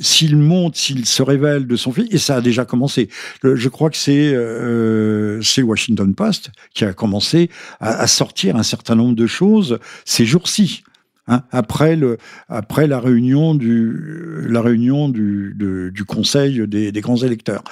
s'il 0.00 0.36
monte, 0.36 0.76
s'il 0.76 1.06
se 1.06 1.22
révèle 1.22 1.66
de 1.66 1.76
son 1.76 1.92
fils, 1.92 2.08
et 2.10 2.18
ça 2.18 2.36
a 2.36 2.40
déjà 2.40 2.64
commencé. 2.64 3.08
je 3.42 3.68
crois 3.68 3.90
que 3.90 3.96
c'est 3.96 4.32
euh, 4.34 5.40
Washington 5.58 6.14
Post 6.14 6.50
qui 6.74 6.84
a 6.84 6.92
commencé 6.92 7.50
à, 7.80 8.06
sortir 8.06 8.56
un 8.56 8.62
certain 8.62 8.94
nombre 8.94 9.14
de 9.14 9.26
choses 9.26 9.78
ces 10.04 10.26
jours-ci. 10.26 10.82
Hein, 11.28 11.42
après, 11.50 11.96
le, 11.96 12.18
après 12.48 12.86
la 12.86 13.00
réunion 13.00 13.54
du, 13.54 14.46
la 14.48 14.60
réunion 14.60 15.08
du, 15.08 15.54
du 15.92 16.04
Conseil 16.04 16.66
des, 16.68 16.92
des, 16.92 17.00
grands 17.00 17.16
électeurs. 17.16 17.64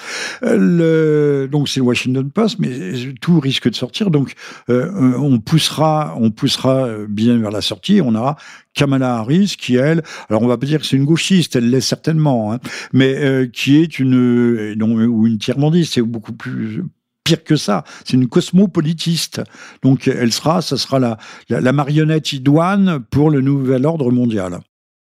Le, 0.42 1.48
donc 1.50 1.68
c'est 1.68 1.80
le 1.80 1.86
Washington 1.86 2.30
Post, 2.30 2.58
mais 2.58 2.68
tout 3.20 3.38
risque 3.40 3.70
de 3.70 3.76
sortir. 3.76 4.10
Donc 4.10 4.34
euh, 4.70 4.90
on 5.18 5.38
poussera, 5.38 6.14
on 6.18 6.30
poussera 6.30 6.88
bien 7.08 7.38
vers 7.38 7.50
la 7.50 7.60
sortie. 7.60 8.00
On 8.02 8.14
aura 8.14 8.36
Kamala 8.74 9.16
Harris, 9.16 9.54
qui 9.58 9.76
elle, 9.76 10.02
alors 10.28 10.42
on 10.42 10.46
va 10.46 10.58
pas 10.58 10.66
dire 10.66 10.80
que 10.80 10.86
c'est 10.86 10.96
une 10.96 11.04
gauchiste, 11.04 11.56
elle 11.56 11.70
l'est 11.70 11.80
certainement, 11.80 12.52
hein, 12.52 12.58
mais 12.92 13.14
euh, 13.16 13.46
qui 13.46 13.76
est 13.76 13.98
une, 13.98 14.74
non, 14.74 14.96
ou 14.96 15.26
une 15.26 15.38
tiers-mondiste, 15.38 15.94
c'est 15.94 16.02
beaucoup 16.02 16.32
plus 16.32 16.82
pire 17.24 17.42
que 17.42 17.56
ça. 17.56 17.84
C'est 18.04 18.14
une 18.14 18.28
cosmopolitiste. 18.28 19.42
Donc, 19.82 20.06
elle 20.06 20.32
sera, 20.32 20.62
ça 20.62 20.76
sera 20.76 20.98
la, 20.98 21.18
la, 21.48 21.72
marionnette 21.72 22.32
idoine 22.32 23.00
pour 23.10 23.30
le 23.30 23.40
nouvel 23.40 23.86
ordre 23.86 24.10
mondial. 24.10 24.60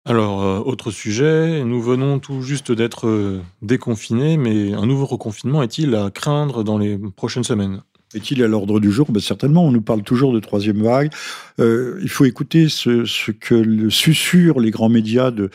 Alors, 0.07 0.43
euh, 0.43 0.59
autre 0.59 0.91
sujet, 0.91 1.63
nous 1.65 1.81
venons 1.81 2.19
tout 2.19 2.43
juste 2.43 2.71
d'être 2.71 3.07
euh, 3.07 3.41
déconfinés, 3.63 4.37
mais 4.37 4.73
un 4.73 4.85
nouveau 4.85 5.05
reconfinement 5.05 5.63
est-il 5.63 5.95
à 5.95 6.11
craindre 6.11 6.63
dans 6.63 6.77
les 6.77 6.99
prochaines 7.15 7.43
semaines? 7.43 7.81
Est-il 8.15 8.41
à 8.43 8.47
l'ordre 8.47 8.79
du 8.79 8.91
jour? 8.91 9.07
Ben 9.11 9.19
Certainement, 9.19 9.65
on 9.65 9.71
nous 9.71 9.81
parle 9.81 10.01
toujours 10.03 10.33
de 10.33 10.39
troisième 10.39 10.81
vague. 10.81 11.11
Euh, 11.59 11.99
il 12.01 12.09
faut 12.09 12.25
écouter 12.25 12.69
ce, 12.69 13.31
que 13.31 13.55
le 13.55 13.89
susurrent 13.89 14.59
les 14.59 14.71
grands 14.71 14.89
médias 14.89 15.31
de, 15.31 15.49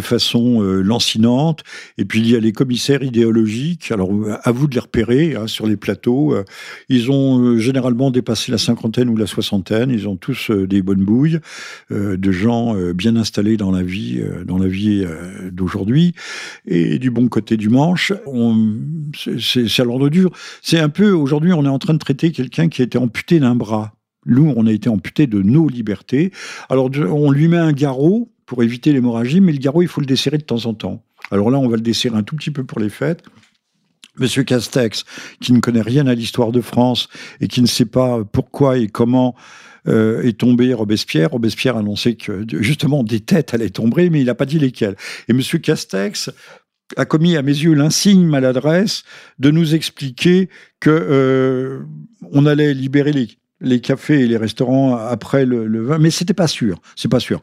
façon 0.00 0.62
euh, 0.62 0.82
lancinante. 0.82 1.62
Et 1.98 2.04
puis 2.04 2.20
il 2.20 2.30
y 2.30 2.36
a 2.36 2.40
les 2.40 2.52
commissaires 2.52 3.02
idéologiques. 3.02 3.90
Alors 3.92 4.10
à 4.42 4.52
vous 4.52 4.66
de 4.66 4.74
les 4.74 4.80
repérer 4.80 5.36
hein, 5.36 5.46
sur 5.46 5.66
les 5.66 5.76
plateaux. 5.76 6.34
Euh, 6.34 6.44
ils 6.88 7.10
ont 7.10 7.58
généralement 7.58 8.10
dépassé 8.10 8.52
la 8.52 8.58
cinquantaine 8.58 9.08
ou 9.08 9.16
la 9.16 9.26
soixantaine. 9.26 9.90
Ils 9.90 10.08
ont 10.08 10.16
tous 10.16 10.50
des 10.50 10.82
bonnes 10.82 11.04
bouilles 11.04 11.38
de 11.90 12.32
gens 12.32 12.74
bien 12.92 13.16
installés 13.16 13.56
dans 13.56 13.70
la 13.70 13.82
vie, 13.82 14.22
dans 14.46 14.58
la 14.58 14.68
vie 14.68 15.04
d'aujourd'hui. 15.50 16.14
Et 16.66 16.98
du 16.98 17.10
bon 17.10 17.28
côté 17.28 17.56
du 17.56 17.68
manche, 17.68 18.12
c'est 19.38 19.80
à 19.80 19.84
l'ordre 19.84 20.08
du 20.08 20.22
jour. 20.22 20.32
C'est 20.62 20.78
un 20.78 20.88
peu 20.88 21.12
aujourd'hui, 21.12 21.52
on 21.52 21.64
est 21.64 21.68
en 21.68 21.78
train 21.78 21.94
de 21.94 22.01
traiter 22.02 22.32
quelqu'un 22.32 22.68
qui 22.68 22.82
été 22.82 22.98
amputé 22.98 23.40
d'un 23.40 23.54
bras. 23.54 23.94
Nous, 24.26 24.52
on 24.56 24.66
a 24.66 24.72
été 24.72 24.88
amputé 24.88 25.26
de 25.26 25.40
nos 25.42 25.68
libertés. 25.68 26.32
Alors, 26.68 26.90
on 26.96 27.30
lui 27.30 27.48
met 27.48 27.56
un 27.56 27.72
garrot 27.72 28.30
pour 28.46 28.62
éviter 28.62 28.92
l'hémorragie, 28.92 29.40
mais 29.40 29.52
le 29.52 29.58
garrot, 29.58 29.82
il 29.82 29.88
faut 29.88 30.00
le 30.00 30.06
desserrer 30.06 30.38
de 30.38 30.44
temps 30.44 30.66
en 30.66 30.74
temps. 30.74 31.02
Alors 31.30 31.50
là, 31.50 31.58
on 31.58 31.68
va 31.68 31.76
le 31.76 31.82
desserrer 31.82 32.16
un 32.16 32.22
tout 32.22 32.36
petit 32.36 32.50
peu 32.50 32.64
pour 32.64 32.80
les 32.80 32.90
fêtes. 32.90 33.22
Monsieur 34.18 34.42
Castex, 34.42 35.04
qui 35.40 35.52
ne 35.52 35.60
connaît 35.60 35.80
rien 35.80 36.06
à 36.06 36.14
l'histoire 36.14 36.52
de 36.52 36.60
France 36.60 37.08
et 37.40 37.48
qui 37.48 37.62
ne 37.62 37.66
sait 37.66 37.86
pas 37.86 38.22
pourquoi 38.24 38.76
et 38.76 38.88
comment 38.88 39.34
euh, 39.88 40.22
est 40.22 40.38
tombé 40.38 40.74
Robespierre. 40.74 41.30
Robespierre 41.30 41.76
annonçait 41.76 42.14
que 42.14 42.44
justement 42.60 43.02
des 43.04 43.20
têtes 43.20 43.54
allaient 43.54 43.70
tomber, 43.70 44.10
mais 44.10 44.20
il 44.20 44.26
n'a 44.26 44.34
pas 44.34 44.44
dit 44.44 44.58
lesquelles. 44.58 44.96
Et 45.28 45.32
Monsieur 45.32 45.58
Castex 45.58 46.30
a 46.96 47.04
commis 47.04 47.36
à 47.36 47.42
mes 47.42 47.52
yeux 47.52 47.74
l'insigne 47.74 48.26
maladresse 48.26 49.02
de 49.38 49.50
nous 49.50 49.74
expliquer 49.74 50.48
que 50.80 50.90
euh, 50.90 51.80
on 52.32 52.46
allait 52.46 52.74
libérer 52.74 53.12
les, 53.60 53.80
cafés 53.80 54.20
et 54.20 54.26
les 54.26 54.36
restaurants 54.36 54.96
après 54.96 55.46
le, 55.46 55.66
le 55.66 55.84
vin, 55.84 55.98
mais 55.98 56.10
c'était 56.10 56.34
pas 56.34 56.48
sûr. 56.48 56.80
C'est 56.96 57.10
pas 57.10 57.20
sûr. 57.20 57.42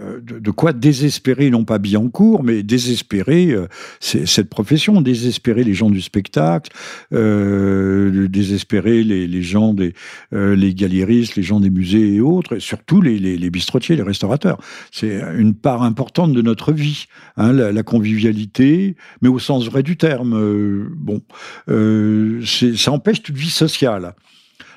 Euh, 0.00 0.20
de, 0.20 0.50
quoi 0.50 0.72
désespérer, 0.72 1.50
non 1.50 1.64
pas 1.64 1.78
Biancourt, 1.78 2.42
mais 2.42 2.62
désespérer 2.62 3.52
euh, 3.52 3.66
cette 4.00 4.48
profession, 4.48 5.00
désespérer 5.00 5.64
les 5.64 5.74
gens 5.74 5.90
du 5.90 6.00
spectacle, 6.00 6.72
euh, 7.12 8.28
désespérer 8.28 9.04
les, 9.04 9.42
gens 9.42 9.74
des 9.74 9.94
les 10.32 10.74
galéristes, 10.74 11.36
les 11.36 11.42
gens 11.42 11.60
des 11.60 11.70
musées 11.70 12.14
et 12.14 12.20
autres, 12.20 12.56
et 12.56 12.60
surtout 12.60 13.00
les, 13.00 13.18
les, 13.18 13.50
bistrotiers, 13.50 13.96
les 13.96 14.02
restaurateurs. 14.02 14.58
C'est 14.90 15.20
une 15.36 15.54
part 15.54 15.82
importante 15.82 16.32
de 16.32 16.42
notre 16.42 16.72
vie, 16.72 17.06
hein, 17.36 17.52
la, 17.52 17.82
convivialité, 17.82 18.96
mais 19.22 19.28
au 19.28 19.38
sens 19.38 19.66
vrai 19.66 19.82
du 19.82 19.96
terme. 19.96 20.88
bon, 20.96 21.22
ça 21.66 22.92
empêche 22.92 23.22
toute 23.22 23.36
vie 23.36 23.50
sociale. 23.50 24.14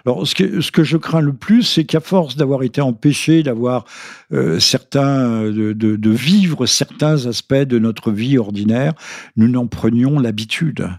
Alors, 0.06 0.26
ce 0.26 0.72
que, 0.72 0.84
je 0.84 0.98
crains 0.98 1.22
le 1.22 1.34
plus, 1.34 1.64
c'est 1.64 1.84
qu'à 1.84 2.00
force 2.00 2.36
d'avoir 2.36 2.64
été 2.64 2.82
empêché 2.82 3.44
d'avoir 3.44 3.86
euh, 4.32 4.60
certains, 4.60 5.44
de, 5.44 6.10
vivre 6.10 6.66
certains 6.66 7.26
aspects 7.26 7.54
de 7.54 7.80
notre 7.80 8.12
vie 8.12 8.38
ordinaire, 8.38 8.94
nous 9.36 9.48
n'en 9.48 9.68
prenions 9.68 10.20
l'habitude 10.20 10.90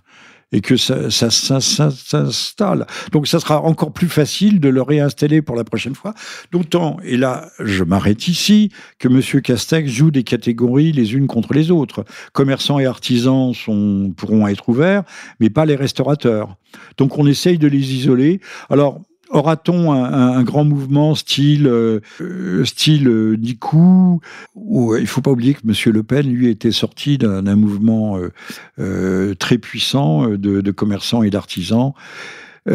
et 0.52 0.60
que 0.60 0.76
ça, 0.76 1.10
ça, 1.10 1.30
ça, 1.30 1.60
s'installe. 1.60 2.86
Donc 3.12 3.26
ça 3.28 3.40
sera 3.40 3.62
encore 3.62 3.92
plus 3.92 4.08
facile 4.08 4.60
de 4.60 4.68
le 4.68 4.82
réinstaller 4.82 5.42
pour 5.42 5.56
la 5.56 5.64
prochaine 5.64 5.94
fois. 5.94 6.14
D'autant, 6.52 6.96
et 7.04 7.16
là 7.16 7.48
je 7.60 7.84
m'arrête 7.84 8.28
ici, 8.28 8.70
que 8.98 9.08
M. 9.08 9.42
Castex 9.42 9.90
joue 9.90 10.10
des 10.10 10.24
catégories 10.24 10.92
les 10.92 11.14
unes 11.14 11.26
contre 11.26 11.54
les 11.54 11.70
autres. 11.70 12.04
Commerçants 12.32 12.78
et 12.78 12.86
artisans 12.86 13.54
sont, 13.54 14.12
pourront 14.16 14.46
être 14.48 14.68
ouverts, 14.68 15.04
mais 15.38 15.50
pas 15.50 15.66
les 15.66 15.76
restaurateurs. 15.76 16.56
Donc 16.98 17.18
on 17.18 17.26
essaye 17.26 17.58
de 17.58 17.68
les 17.68 17.94
isoler. 17.94 18.40
Alors 18.68 19.00
Aura-t-on 19.30 19.92
un, 19.92 20.42
grand 20.42 20.64
mouvement 20.64 21.14
style 21.14 21.68
euh, 21.68 22.00
style 22.64 23.06
euh, 23.06 23.36
Nikou 23.36 24.20
où, 24.56 24.96
Il 24.96 25.06
faut 25.06 25.20
pas 25.20 25.30
oublier 25.30 25.54
que 25.54 25.60
M. 25.64 25.72
Le 25.92 26.02
Pen, 26.02 26.26
lui, 26.26 26.48
était 26.48 26.72
sorti 26.72 27.16
d'un 27.16 27.54
mouvement 27.54 28.18
euh, 28.80 29.34
très 29.36 29.58
puissant 29.58 30.28
de, 30.28 30.70
commerçants 30.72 31.22
et 31.22 31.30
d'artisans. 31.30 31.92
et 32.68 32.72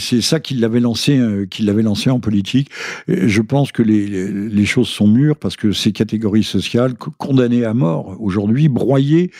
c'est 0.00 0.22
ça 0.22 0.40
qui 0.40 0.54
l'avait 0.54 0.80
lancé, 0.80 1.20
qui 1.50 1.62
l'avait 1.62 1.82
lancé 1.82 2.08
en 2.08 2.20
politique. 2.20 2.70
je 3.06 3.42
pense 3.42 3.70
que 3.70 3.82
les, 3.82 4.64
choses 4.64 4.88
sont 4.88 5.08
mûres 5.08 5.36
parce 5.36 5.56
que 5.56 5.72
ces 5.72 5.92
catégories 5.92 6.42
sociales 6.42 6.94
condamnées 6.94 7.66
à 7.66 7.74
mort 7.74 8.16
aujourd'hui, 8.18 8.68
broyées 8.68 9.30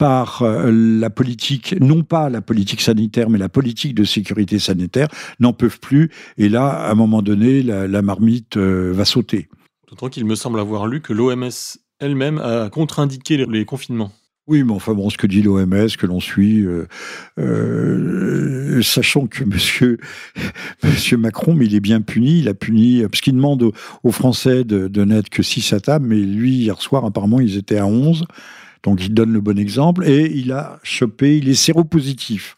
par 0.00 0.40
euh, 0.40 0.72
la 0.72 1.10
politique, 1.10 1.74
non 1.78 2.04
pas 2.04 2.30
la 2.30 2.40
politique 2.40 2.80
sanitaire, 2.80 3.28
mais 3.28 3.36
la 3.36 3.50
politique 3.50 3.94
de 3.94 4.04
sécurité 4.04 4.58
sanitaire, 4.58 5.08
n'en 5.40 5.52
peuvent 5.52 5.78
plus. 5.78 6.10
Et 6.38 6.48
là, 6.48 6.68
à 6.68 6.90
un 6.90 6.94
moment 6.94 7.20
donné, 7.20 7.62
la, 7.62 8.00
marmite 8.00 8.56
euh, 8.56 8.92
va 8.94 9.04
sauter. 9.04 9.50
D'autant 9.90 10.08
qu'il 10.08 10.24
me 10.24 10.36
semble 10.36 10.58
avoir 10.58 10.86
lu 10.86 11.02
que 11.02 11.12
l'OMS 11.12 11.50
elle-même 11.98 12.38
a 12.38 12.70
contre-indiqué 12.70 13.44
les 13.44 13.66
confinements. 13.66 14.10
Oui, 14.46 14.64
mais 14.64 14.72
enfin 14.72 14.94
bon, 14.94 15.10
ce 15.10 15.18
que 15.18 15.26
dit 15.26 15.42
l'OMS, 15.42 15.88
que 15.98 16.06
l'on 16.06 16.18
suit, 16.18 16.66
euh, 17.38 18.80
sachant 18.80 19.26
que 19.26 19.44
Monsieur, 19.44 19.98
Monsieur 20.82 21.18
Macron, 21.18 21.52
mais 21.52 21.66
il 21.66 21.74
est 21.74 21.80
bien 21.80 22.00
puni, 22.00 22.38
il 22.38 22.48
a 22.48 22.54
puni 22.54 23.02
parce 23.02 23.20
qu'il 23.20 23.34
demande 23.34 23.70
aux, 24.02 24.12
Français 24.12 24.64
de, 24.64 24.88
de 24.88 25.04
n'être 25.04 25.28
que 25.28 25.42
6 25.42 25.74
à 25.74 25.80
table, 25.80 26.06
mais 26.08 26.16
lui 26.16 26.52
hier 26.52 26.80
soir 26.80 27.04
apparemment 27.04 27.38
ils 27.38 27.58
étaient 27.58 27.76
à 27.76 27.86
11. 27.86 28.24
Donc 28.82 29.04
il 29.04 29.12
donne 29.12 29.32
le 29.32 29.40
bon 29.40 29.58
exemple 29.58 30.06
et 30.06 30.30
il 30.34 30.52
a 30.52 30.78
chopé, 30.82 31.36
il 31.36 31.48
est 31.48 31.54
séropositif. 31.54 32.56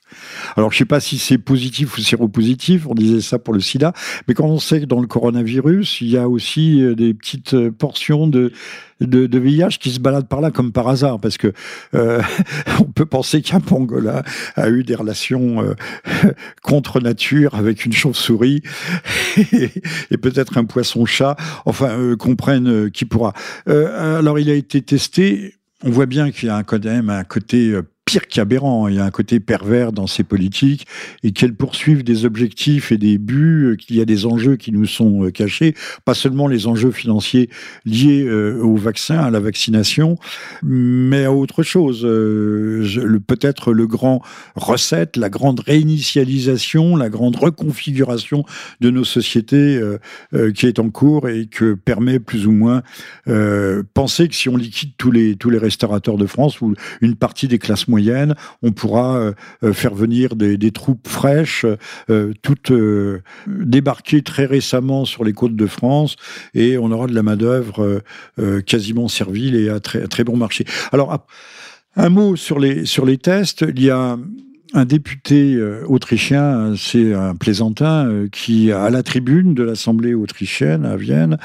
Alors 0.57 0.71
je 0.71 0.77
ne 0.77 0.79
sais 0.79 0.85
pas 0.85 1.01
si 1.01 1.19
c'est 1.19 1.39
positif 1.39 1.97
ou 1.97 2.01
séropositif, 2.01 2.87
on 2.87 2.95
disait 2.95 3.21
ça 3.21 3.39
pour 3.39 3.55
le 3.55 3.61
sida, 3.61 3.93
mais 4.29 4.35
quand 4.35 4.47
on 4.47 4.59
sait 4.59 4.81
que 4.81 4.87
dans 4.87 5.01
le 5.01 5.07
coronavirus, 5.07 6.01
il 6.01 6.11
y 6.11 6.17
a 6.17 6.29
aussi 6.29 6.83
euh, 6.83 6.95
des 6.95 7.15
petites 7.15 7.55
euh, 7.55 7.71
portions 7.71 8.27
de, 8.27 8.53
de, 9.01 9.39
VIH 9.39 9.79
qui 9.81 9.91
se 9.91 9.99
baladent 9.99 10.29
par 10.29 10.41
là 10.41 10.51
comme 10.51 10.71
par 10.71 10.89
hasard, 10.89 11.19
parce 11.19 11.39
que 11.39 11.53
euh, 11.95 12.23
on 12.81 12.85
peut 12.85 13.07
penser 13.07 13.43
qu'un 13.43 13.61
pangolin 13.61 14.23
a 14.55 14.69
eu 14.69 14.85
des 14.85 14.95
relations 14.95 15.65
contre 16.63 17.01
nature 17.01 17.55
avec 17.55 17.85
une 17.85 17.93
chauve-souris 17.93 18.63
et, 19.53 20.19
peut-être 20.19 20.59
un 20.59 20.65
poisson-chat, 20.65 21.37
enfin 21.65 22.15
comprenne 22.17 22.91
qui 22.91 23.07
pourra. 23.07 23.33
alors 23.67 24.39
il 24.39 24.49
a 24.51 24.55
été 24.55 24.83
testé 24.83 25.55
on 25.85 25.91
voit 25.91 26.07
bien 26.07 26.31
qu'il 26.31 26.49
y 26.49 26.51
a 26.51 26.63
quand 26.63 26.85
même 26.85 27.11
un 27.11 27.25
côté 27.25 27.71
euh, 27.71 27.83
pire 28.05 28.27
qu'aberrant. 28.27 28.89
Il 28.89 28.97
y 28.97 28.99
a 28.99 29.05
un 29.05 29.11
côté 29.11 29.41
pervers 29.41 29.93
dans 29.93 30.07
ces 30.07 30.25
politiques 30.25 30.87
et 31.23 31.33
qu'elles 31.33 31.55
poursuivent 31.55 32.05
des 32.05 32.25
objectifs 32.25 32.93
et 32.93 32.99
des 32.99 33.19
buts, 33.19 33.77
qu'il 33.79 33.97
y 33.97 34.01
a 34.01 34.05
des 34.05 34.27
enjeux 34.27 34.57
qui 34.57 34.73
nous 34.73 34.87
sont 34.87 35.31
cachés, 35.31 35.75
pas 36.05 36.15
seulement 36.15 36.49
les 36.49 36.67
enjeux 36.67 36.91
financiers 36.91 37.49
liés 37.85 38.29
au 38.31 38.77
vaccin, 38.77 39.19
à 39.19 39.31
la 39.31 39.41
vaccination, 39.41 40.17
mais 40.63 41.25
à 41.25 41.33
autre 41.33 41.63
chose. 41.63 42.03
Peut-être 43.27 43.73
le 43.73 43.87
grand 43.87 44.23
recette, 44.57 45.17
la 45.17 45.29
grande 45.29 45.61
réinitialisation, 45.61 46.97
la 46.97 47.09
grande 47.09 47.37
reconfiguration 47.37 48.45
de 48.81 48.91
nos 48.91 49.05
sociétés 49.05 49.81
qui 50.55 50.67
est 50.67 50.79
en 50.79 50.91
cours 50.91 51.29
et 51.29 51.47
que 51.47 51.75
permet 51.75 52.19
plus 52.19 52.47
ou 52.47 52.53
moins 52.53 52.83
euh, 53.29 53.83
penser 53.95 54.29
que 54.29 54.35
si 54.35 54.49
on 54.49 54.57
liquide 54.57 54.93
tous 54.97 55.11
les, 55.11 55.37
tous 55.37 55.51
les 55.51 55.59
restaurateurs 55.59 56.17
de 56.17 56.27
France 56.27 56.61
ou 56.61 56.75
une 57.01 57.17
partie 57.17 57.49
des 57.49 57.59
classes 57.59 57.89
moyennes, 57.93 58.35
on 58.63 58.73
pourra 58.73 59.17
euh, 59.17 59.33
euh, 59.63 59.73
faire 59.73 59.95
venir 59.95 60.35
des, 60.35 60.71
troupes 60.71 61.07
fraîches, 61.07 61.67
toutes 62.41 62.73
débarquées 63.47 64.23
très 64.23 64.47
récemment 64.47 65.05
sur 65.05 65.23
les 65.23 65.33
côtes 65.33 65.55
de 65.55 65.67
France 65.67 66.17
et 66.55 66.79
on 66.79 66.91
aura 66.91 67.07
de 67.07 67.15
la 67.15 67.23
main-d'œuvre 67.23 68.03
quasiment 68.67 69.09
servile 69.09 69.55
et 69.57 69.69
à 69.69 69.81
très, 69.81 70.25
bon 70.25 70.37
marché. 70.37 70.65
Alors, 70.93 71.27
un 71.97 72.09
mot 72.09 72.37
sur 72.37 72.59
les 72.59 73.19
tests. 73.19 73.65
Il 73.69 73.83
y 73.83 73.91
a 73.91 74.17
un 74.75 74.85
député 74.85 75.55
euh, 75.55 75.85
autrichien, 75.87 76.75
c'est 76.77 77.13
un 77.15 77.35
plaisantin, 77.35 78.07
euh, 78.07 78.29
qui, 78.31 78.73
à 78.73 78.91
la 78.91 79.03
tribune 79.03 79.55
de 79.55 79.63
l'Assemblée 79.63 80.15
autrichienne 80.15 80.85
à 80.85 80.97
Vienne, 80.97 81.39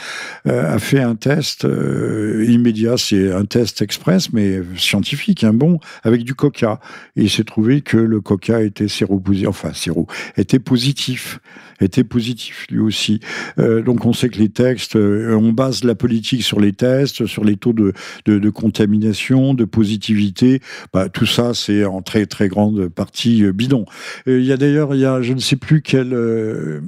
euh, 0.48 0.74
a 0.74 0.80
fait 0.80 1.02
un 1.02 1.16
test 1.16 1.64
immédiat. 1.64 2.96
C'est 2.98 3.32
un 3.32 3.46
test 3.46 3.82
express, 3.82 4.32
mais 4.32 4.62
scientifique, 4.78 5.44
un 5.44 5.54
bon, 5.54 5.80
avec 6.04 6.24
du 6.24 6.36
coca. 6.36 6.80
Il 7.16 7.30
s'est 7.30 7.44
trouvé 7.44 7.82
que 7.82 7.98
le 7.98 8.22
coca 8.22 8.62
était 8.62 8.88
séropositif, 8.88 9.48
enfin, 9.48 9.74
séro, 9.74 10.08
était 10.38 10.60
positif 10.60 11.40
était 11.82 12.04
positif 12.04 12.66
lui 12.70 12.80
aussi. 12.80 13.20
Euh, 13.60 13.82
donc 13.82 14.06
on 14.06 14.14
sait 14.14 14.30
que 14.30 14.40
les 14.40 14.50
textes, 14.50 14.96
euh, 14.96 15.36
on 15.36 15.52
base 15.52 15.84
la 15.84 15.96
politique 15.96 16.44
sur 16.44 16.60
les 16.60 16.74
tests, 16.74 17.26
sur 17.26 17.44
les 17.44 17.56
taux 17.56 17.74
de, 17.74 17.94
de, 18.26 18.50
contamination, 18.50 19.54
de 19.54 19.66
positivité. 19.66 20.62
Bah, 20.94 21.10
tout 21.10 21.26
ça, 21.26 21.54
c'est 21.54 21.86
en 21.86 22.02
très 22.02 22.26
très 22.26 22.48
grande 22.48 22.88
partie 22.90 23.44
euh, 23.44 23.52
bidon. 23.52 23.86
Il 24.26 24.44
y 24.44 24.52
a 24.52 24.58
d'ailleurs, 24.58 24.96
il 24.96 25.02
y 25.02 25.06
a, 25.06 25.22
je 25.22 25.34
ne 25.34 25.40
sais 25.40 25.56
plus 25.56 25.82
quel, 25.82 26.16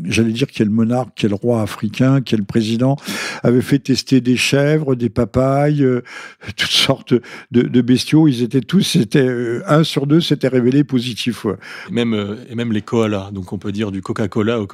j'allais 0.06 0.32
dire 0.32 0.48
quel 0.48 0.70
monarque, 0.70 1.12
quel 1.16 1.34
roi 1.34 1.62
africain, 1.62 2.22
quel 2.22 2.44
président 2.44 2.98
avait 3.44 3.62
fait 3.62 3.80
tester 3.80 4.22
des 4.22 4.38
chèvres, 4.38 4.96
des 4.96 5.10
papayes, 5.10 5.86
toutes 6.56 6.70
sortes 6.70 7.14
de, 7.52 7.82
bestiaux. 7.82 8.28
Ils 8.28 8.44
étaient 8.44 8.62
tous, 8.62 8.82
c'était 8.82 9.28
un 9.66 9.84
sur 9.84 10.08
deux, 10.08 10.22
s'était 10.22 10.48
révélé 10.48 10.84
positif. 10.84 11.46
Et 11.90 11.94
même 11.94 12.38
et 12.50 12.56
même 12.56 12.72
les 12.72 12.82
koalas. 12.82 13.32
Donc 13.32 13.54
on 13.54 13.58
peut 13.58 13.72
dire 13.72 13.92
du 13.92 14.02
Coca-Cola 14.02 14.60
au 14.60 14.68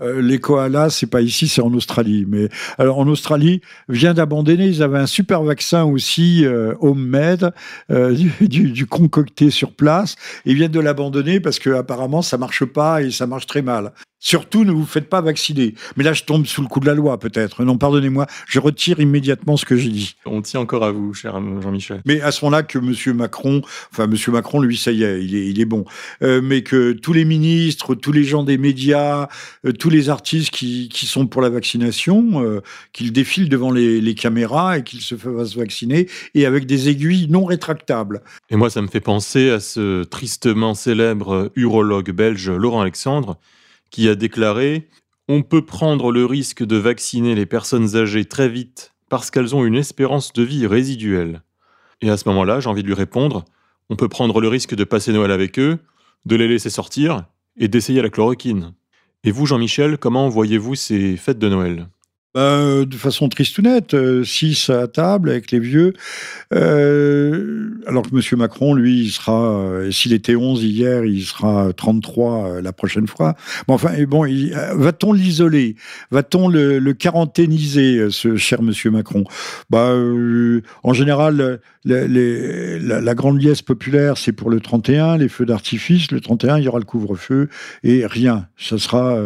euh, 0.00 0.22
les 0.22 0.38
koalas, 0.38 0.90
c'est 0.90 1.06
pas 1.06 1.20
ici, 1.20 1.48
c'est 1.48 1.60
en 1.60 1.72
Australie. 1.74 2.24
Mais 2.26 2.48
alors 2.78 2.98
en 2.98 3.06
Australie, 3.08 3.60
vient 3.88 4.14
d'abandonner. 4.14 4.66
Ils 4.66 4.82
avaient 4.82 4.98
un 4.98 5.06
super 5.06 5.42
vaccin 5.42 5.84
aussi 5.84 6.44
euh, 6.44 6.74
homemade, 6.80 7.52
euh, 7.90 8.16
du, 8.40 8.86
concocté 8.86 9.50
sur 9.50 9.72
place. 9.72 10.16
Ils 10.44 10.54
viennent 10.54 10.70
de 10.70 10.80
l'abandonner 10.80 11.40
parce 11.40 11.58
que 11.58 11.70
apparemment 11.70 12.22
ça 12.22 12.38
marche 12.38 12.64
pas 12.64 13.02
et 13.02 13.10
ça 13.10 13.26
marche 13.26 13.46
très 13.46 13.62
mal. 13.62 13.92
Surtout, 14.22 14.64
ne 14.64 14.70
vous 14.70 14.84
faites 14.84 15.08
pas 15.08 15.22
vacciner. 15.22 15.74
Mais 15.96 16.04
là, 16.04 16.12
je 16.12 16.24
tombe 16.24 16.44
sous 16.44 16.60
le 16.60 16.68
coup 16.68 16.78
de 16.78 16.86
la 16.86 16.92
loi, 16.92 17.18
peut-être. 17.18 17.64
Non, 17.64 17.78
pardonnez-moi, 17.78 18.26
je 18.46 18.60
retire 18.60 19.00
immédiatement 19.00 19.56
ce 19.56 19.64
que 19.64 19.76
j'ai 19.76 19.88
dit. 19.88 20.16
On 20.26 20.42
tient 20.42 20.60
encore 20.60 20.84
à 20.84 20.92
vous, 20.92 21.14
cher 21.14 21.40
Jean-Michel. 21.62 22.02
Mais 22.04 22.20
à 22.20 22.30
ce 22.30 22.44
moment-là, 22.44 22.62
que 22.62 22.78
M. 22.78 23.16
Macron, 23.16 23.62
enfin, 23.90 24.04
M. 24.04 24.14
Macron, 24.28 24.60
lui, 24.60 24.76
ça 24.76 24.92
y 24.92 25.04
est, 25.04 25.24
il 25.24 25.34
est, 25.34 25.48
il 25.48 25.58
est 25.58 25.64
bon. 25.64 25.86
Euh, 26.22 26.42
mais 26.42 26.62
que 26.62 26.92
tous 26.92 27.14
les 27.14 27.24
ministres, 27.24 27.94
tous 27.94 28.12
les 28.12 28.24
gens 28.24 28.44
des 28.44 28.58
médias, 28.58 29.28
euh, 29.64 29.72
tous 29.72 29.88
les 29.88 30.10
artistes 30.10 30.50
qui, 30.50 30.90
qui, 30.90 31.06
sont 31.06 31.26
pour 31.26 31.40
la 31.40 31.48
vaccination, 31.48 32.44
euh, 32.44 32.60
qu'ils 32.92 33.12
défilent 33.12 33.48
devant 33.48 33.72
les, 33.72 34.02
les 34.02 34.14
caméras 34.14 34.78
et 34.78 34.84
qu'ils 34.84 35.00
se 35.00 35.14
fassent 35.14 35.56
vacciner, 35.56 36.08
et 36.34 36.44
avec 36.44 36.66
des 36.66 36.90
aiguilles 36.90 37.28
non 37.30 37.46
rétractables. 37.46 38.20
Et 38.50 38.56
moi, 38.56 38.68
ça 38.68 38.82
me 38.82 38.88
fait 38.88 39.00
penser 39.00 39.48
à 39.48 39.60
ce 39.60 40.04
tristement 40.04 40.74
célèbre 40.74 41.50
urologue 41.56 42.10
belge 42.10 42.50
Laurent 42.50 42.82
Alexandre, 42.82 43.38
qui 43.90 44.08
a 44.08 44.14
déclaré 44.14 44.88
On 45.28 45.42
peut 45.42 45.64
prendre 45.64 46.12
le 46.12 46.24
risque 46.24 46.64
de 46.64 46.76
vacciner 46.76 47.34
les 47.34 47.46
personnes 47.46 47.96
âgées 47.96 48.24
très 48.24 48.48
vite 48.48 48.94
parce 49.08 49.30
qu'elles 49.30 49.54
ont 49.54 49.64
une 49.64 49.74
espérance 49.74 50.32
de 50.32 50.42
vie 50.42 50.66
résiduelle. 50.66 51.42
Et 52.00 52.10
à 52.10 52.16
ce 52.16 52.28
moment-là, 52.28 52.60
j'ai 52.60 52.68
envie 52.68 52.82
de 52.82 52.88
lui 52.88 52.94
répondre 52.94 53.44
On 53.90 53.96
peut 53.96 54.08
prendre 54.08 54.40
le 54.40 54.48
risque 54.48 54.74
de 54.74 54.84
passer 54.84 55.12
Noël 55.12 55.30
avec 55.30 55.58
eux, 55.58 55.78
de 56.26 56.36
les 56.36 56.48
laisser 56.48 56.70
sortir 56.70 57.26
et 57.56 57.68
d'essayer 57.68 58.02
la 58.02 58.10
chloroquine. 58.10 58.74
Et 59.24 59.32
vous, 59.32 59.46
Jean-Michel, 59.46 59.98
comment 59.98 60.28
voyez-vous 60.28 60.74
ces 60.74 61.16
fêtes 61.16 61.38
de 61.38 61.48
Noël? 61.48 61.88
Bah, 62.32 62.84
de 62.84 62.94
façon 62.94 63.28
tristounette, 63.28 63.94
euh, 63.94 64.22
six 64.22 64.70
à 64.70 64.86
table 64.86 65.30
avec 65.30 65.50
les 65.50 65.58
vieux. 65.58 65.94
Euh, 66.54 67.70
alors 67.86 68.02
que 68.02 68.14
M. 68.14 68.38
Macron, 68.38 68.72
lui, 68.74 69.00
il 69.00 69.10
sera, 69.10 69.52
euh, 69.52 69.90
s'il 69.90 70.12
était 70.12 70.36
11 70.36 70.62
hier, 70.62 71.04
il 71.04 71.24
sera 71.24 71.72
33 71.72 72.46
euh, 72.46 72.62
la 72.62 72.72
prochaine 72.72 73.08
fois. 73.08 73.34
Bon, 73.66 73.74
enfin, 73.74 73.94
et 73.94 74.06
bon, 74.06 74.26
va-t-on 74.74 75.12
l'isoler? 75.12 75.74
Va-t-on 76.12 76.48
le, 76.48 76.78
le, 76.78 76.92
quarantainiser, 76.92 78.10
ce 78.10 78.36
cher 78.36 78.60
M. 78.60 78.72
Macron? 78.92 79.24
Bah, 79.68 79.92
En 80.84 80.92
général, 80.92 81.60
la, 81.84 82.06
la, 82.06 83.00
la, 83.00 83.14
grande 83.14 83.42
liesse 83.42 83.62
populaire, 83.62 84.18
c'est 84.18 84.32
pour 84.32 84.50
le 84.50 84.60
31, 84.60 85.18
les 85.18 85.28
feux 85.28 85.46
d'artifice. 85.46 86.12
Le 86.12 86.20
31, 86.20 86.58
il 86.58 86.64
y 86.64 86.68
aura 86.68 86.78
le 86.78 86.84
couvre-feu 86.84 87.48
et 87.82 88.06
rien. 88.06 88.46
Ça 88.56 88.78
sera 88.78 89.16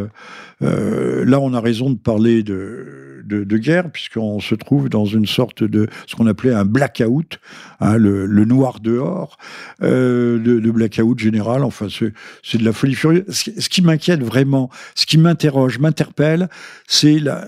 euh, 0.65 1.25
là, 1.25 1.41
on 1.41 1.53
a 1.55 1.61
raison 1.61 1.91
de 1.91 1.99
parler 1.99 2.43
de, 2.43 3.23
de, 3.25 3.59
guerre, 3.59 3.91
puisqu'on 3.91 4.41
se 4.41 4.55
trouve 4.55 4.89
dans 4.89 5.05
une 5.05 5.27
sorte 5.27 5.63
de 5.65 5.89
ce 6.07 6.15
qu'on 6.15 6.27
appelait 6.27 6.53
un 6.53 6.65
blackout, 6.65 7.39
hein, 7.81 7.97
le, 7.97 8.27
noir 8.45 8.81
dehors, 8.81 9.39
euh, 9.83 10.39
de, 10.39 10.71
blackout 10.71 11.19
général. 11.19 11.65
Enfin, 11.65 11.89
c'est 12.43 12.59
de 12.59 12.65
la 12.65 12.73
folie 12.73 12.95
furieuse. 12.95 13.25
Ce, 13.29 13.69
qui 13.69 13.83
m'inquiète 13.83 14.23
vraiment, 14.23 14.71
ce 14.95 15.07
qui 15.07 15.19
m'interroge, 15.19 15.79
m'interpelle, 15.79 16.49
c'est 16.87 17.19
la 17.19 17.47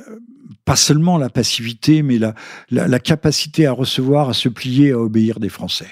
pas 0.64 0.74
seulement 0.74 1.16
la 1.16 1.30
passivité, 1.30 2.02
mais 2.02 2.18
la, 2.18 2.34
la, 2.72 2.88
la, 2.88 2.98
capacité 2.98 3.66
à 3.66 3.72
recevoir, 3.72 4.28
à 4.28 4.34
se 4.34 4.48
plier, 4.48 4.90
à 4.90 4.98
obéir 4.98 5.38
des 5.38 5.48
Français. 5.48 5.86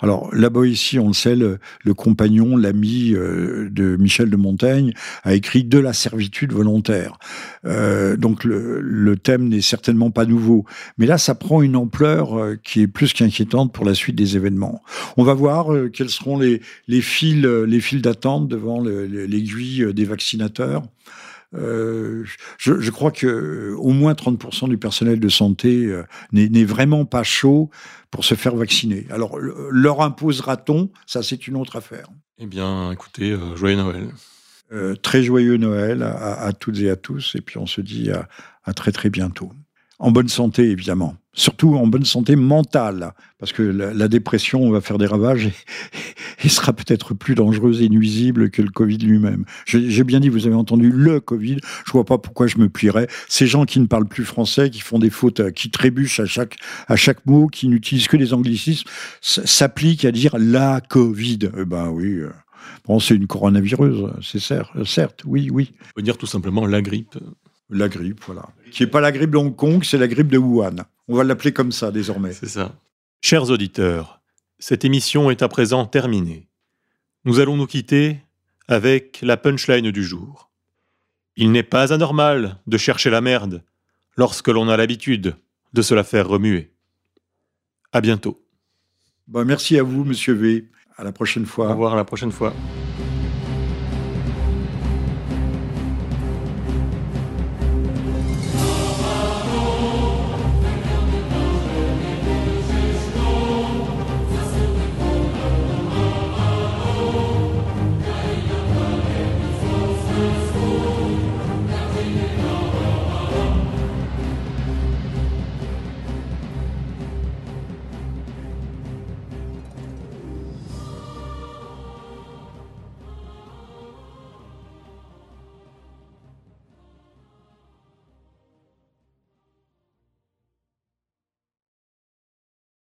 Alors 0.00 0.34
là-bas 0.34 0.66
ici, 0.66 0.98
on 0.98 1.08
le 1.08 1.14
sait, 1.14 1.36
le, 1.36 1.58
compagnon, 1.94 2.56
l'ami 2.56 3.12
euh, 3.14 3.68
de 3.70 3.96
Michel 3.96 4.30
de 4.30 4.36
Montaigne 4.36 4.92
a 5.24 5.34
écrit 5.34 5.64
De 5.64 5.78
la 5.78 5.92
servitude 5.92 6.52
volontaire. 6.52 7.18
Euh, 7.64 8.16
donc 8.16 8.44
le, 8.44 9.16
thème 9.16 9.48
n'est 9.48 9.60
certainement 9.60 10.10
pas 10.10 10.24
nouveau, 10.24 10.64
mais 10.98 11.06
là 11.06 11.18
ça 11.18 11.34
prend 11.34 11.62
une 11.62 11.76
ampleur 11.76 12.38
euh, 12.38 12.56
qui 12.62 12.80
est 12.80 12.86
plus 12.86 13.12
qu'inquiétante 13.12 13.72
pour 13.72 13.84
la 13.84 13.94
suite 13.94 14.16
des 14.16 14.36
événements. 14.36 14.82
On 15.16 15.24
va 15.24 15.34
voir 15.34 15.68
quels 15.92 16.10
seront 16.10 16.38
les, 16.38 16.60
fils 17.00 17.42
d'attente 18.02 18.48
devant 18.48 18.80
l'aiguille 18.80 19.92
des 19.94 20.04
vaccinateurs. 20.04 20.82
Euh, 21.54 22.24
je, 22.58 22.80
je, 22.80 22.90
crois 22.90 23.10
que 23.10 23.26
euh, 23.26 23.76
au 23.78 23.90
moins 23.90 24.12
30% 24.14 24.68
du 24.68 24.78
personnel 24.78 25.20
de 25.20 25.28
santé 25.28 25.86
euh, 25.86 26.04
n'est 26.32 26.64
vraiment 26.64 27.04
pas 27.04 27.22
chaud 27.22 27.70
pour 28.10 28.24
se 28.24 28.34
faire 28.34 28.56
vacciner. 28.56 29.06
Alors, 29.10 29.38
leur 29.38 30.00
imposera-t-on? 30.00 30.90
Ça, 31.06 31.22
c'est 31.22 31.46
une 31.46 31.56
autre 31.56 31.76
affaire. 31.76 32.08
Eh 32.38 32.46
bien, 32.46 32.90
écoutez, 32.92 33.36
joyeux 33.54 33.76
Noël. 33.76 34.08
très 35.02 35.22
joyeux 35.22 35.56
Noël 35.56 36.02
à, 36.02 36.42
à, 36.42 36.52
toutes 36.52 36.78
et 36.80 36.90
à 36.90 36.96
tous, 36.96 37.34
et 37.36 37.40
puis 37.40 37.58
on 37.58 37.66
se 37.66 37.80
dit 37.80 38.10
à, 38.10 38.28
à 38.64 38.72
très 38.72 38.92
très 38.92 39.10
bientôt 39.10 39.52
en 40.02 40.10
bonne 40.10 40.28
santé, 40.28 40.68
évidemment. 40.68 41.14
Surtout 41.32 41.76
en 41.76 41.86
bonne 41.86 42.04
santé 42.04 42.34
mentale, 42.34 43.14
parce 43.38 43.52
que 43.52 43.62
la, 43.62 44.08
dépression 44.08 44.68
va 44.68 44.80
faire 44.80 44.98
des 44.98 45.06
ravages 45.06 45.50
et, 46.44 46.48
sera 46.48 46.72
peut-être 46.72 47.14
plus 47.14 47.34
dangereuse 47.36 47.80
et 47.80 47.88
nuisible 47.88 48.50
que 48.50 48.60
le 48.60 48.68
Covid 48.68 48.98
lui-même. 48.98 49.44
J'ai 49.64 50.04
bien 50.04 50.18
dit, 50.18 50.28
vous 50.28 50.46
avez 50.46 50.56
entendu 50.56 50.90
le 50.90 51.20
Covid, 51.20 51.58
je 51.86 51.92
vois 51.92 52.04
pas 52.04 52.18
pourquoi 52.18 52.48
je 52.48 52.58
me 52.58 52.68
plierais. 52.68 53.06
Ces 53.28 53.46
gens 53.46 53.64
qui 53.64 53.78
ne 53.78 53.86
parlent 53.86 54.08
plus 54.08 54.24
français, 54.24 54.70
qui 54.70 54.80
font 54.80 54.98
des 54.98 55.08
fautes, 55.08 55.52
qui 55.52 55.70
trébuchent 55.70 56.20
à 56.20 56.26
chaque, 56.26 56.56
à 56.88 56.96
chaque 56.96 57.24
mot, 57.24 57.46
qui 57.46 57.68
n'utilisent 57.68 58.08
que 58.08 58.16
des 58.16 58.34
anglicismes, 58.34 58.88
s'appliquent 59.20 60.04
à 60.04 60.10
dire 60.10 60.36
la 60.36 60.80
Covid. 60.80 61.38
Eh 61.56 61.64
ben 61.64 61.88
oui. 61.90 62.16
Euh, 62.16 62.30
bon, 62.86 62.98
c'est 62.98 63.14
une 63.14 63.28
coronavirus, 63.28 64.10
c'est 64.20 64.40
certes, 64.40 64.84
certes, 64.84 65.22
oui, 65.24 65.48
oui. 65.50 65.72
On 65.80 65.94
peut 65.94 66.02
dire 66.02 66.18
tout 66.18 66.26
simplement 66.26 66.66
la 66.66 66.82
grippe. 66.82 67.16
La 67.74 67.88
grippe, 67.88 68.20
voilà. 68.26 68.50
Qui 68.70 68.82
n'est 68.82 68.90
pas 68.90 69.00
la 69.00 69.10
grippe 69.10 69.30
de 69.30 69.38
Hong 69.38 69.56
Kong, 69.56 69.82
c'est 69.82 69.96
la 69.96 70.06
grippe 70.06 70.28
de 70.28 70.36
Wuhan. 70.36 70.76
On 71.08 71.16
va 71.16 71.24
l'appeler 71.24 71.52
comme 71.52 71.72
ça 71.72 71.90
désormais. 71.90 72.34
C'est 72.34 72.48
ça. 72.48 72.74
Chers 73.22 73.50
auditeurs, 73.50 74.20
cette 74.58 74.84
émission 74.84 75.30
est 75.30 75.42
à 75.42 75.48
présent 75.48 75.86
terminée. 75.86 76.48
Nous 77.24 77.40
allons 77.40 77.56
nous 77.56 77.66
quitter 77.66 78.18
avec 78.68 79.20
la 79.22 79.38
punchline 79.38 79.90
du 79.90 80.04
jour. 80.04 80.50
Il 81.36 81.50
n'est 81.50 81.62
pas 81.62 81.94
anormal 81.94 82.58
de 82.66 82.76
chercher 82.76 83.08
la 83.08 83.22
merde 83.22 83.64
lorsque 84.18 84.48
l'on 84.48 84.68
a 84.68 84.76
l'habitude 84.76 85.34
de 85.72 85.82
se 85.82 85.94
la 85.94 86.04
faire 86.04 86.28
remuer. 86.28 86.74
À 87.90 88.02
bientôt. 88.02 88.44
Bah, 89.28 89.44
merci 89.44 89.78
à 89.78 89.82
vous, 89.82 90.04
monsieur 90.04 90.34
V. 90.34 90.68
À 90.98 91.04
la 91.04 91.12
prochaine 91.12 91.46
fois. 91.46 91.68
Au 91.68 91.70
revoir, 91.70 91.94
à 91.94 91.96
la 91.96 92.04
prochaine 92.04 92.32
fois. 92.32 92.52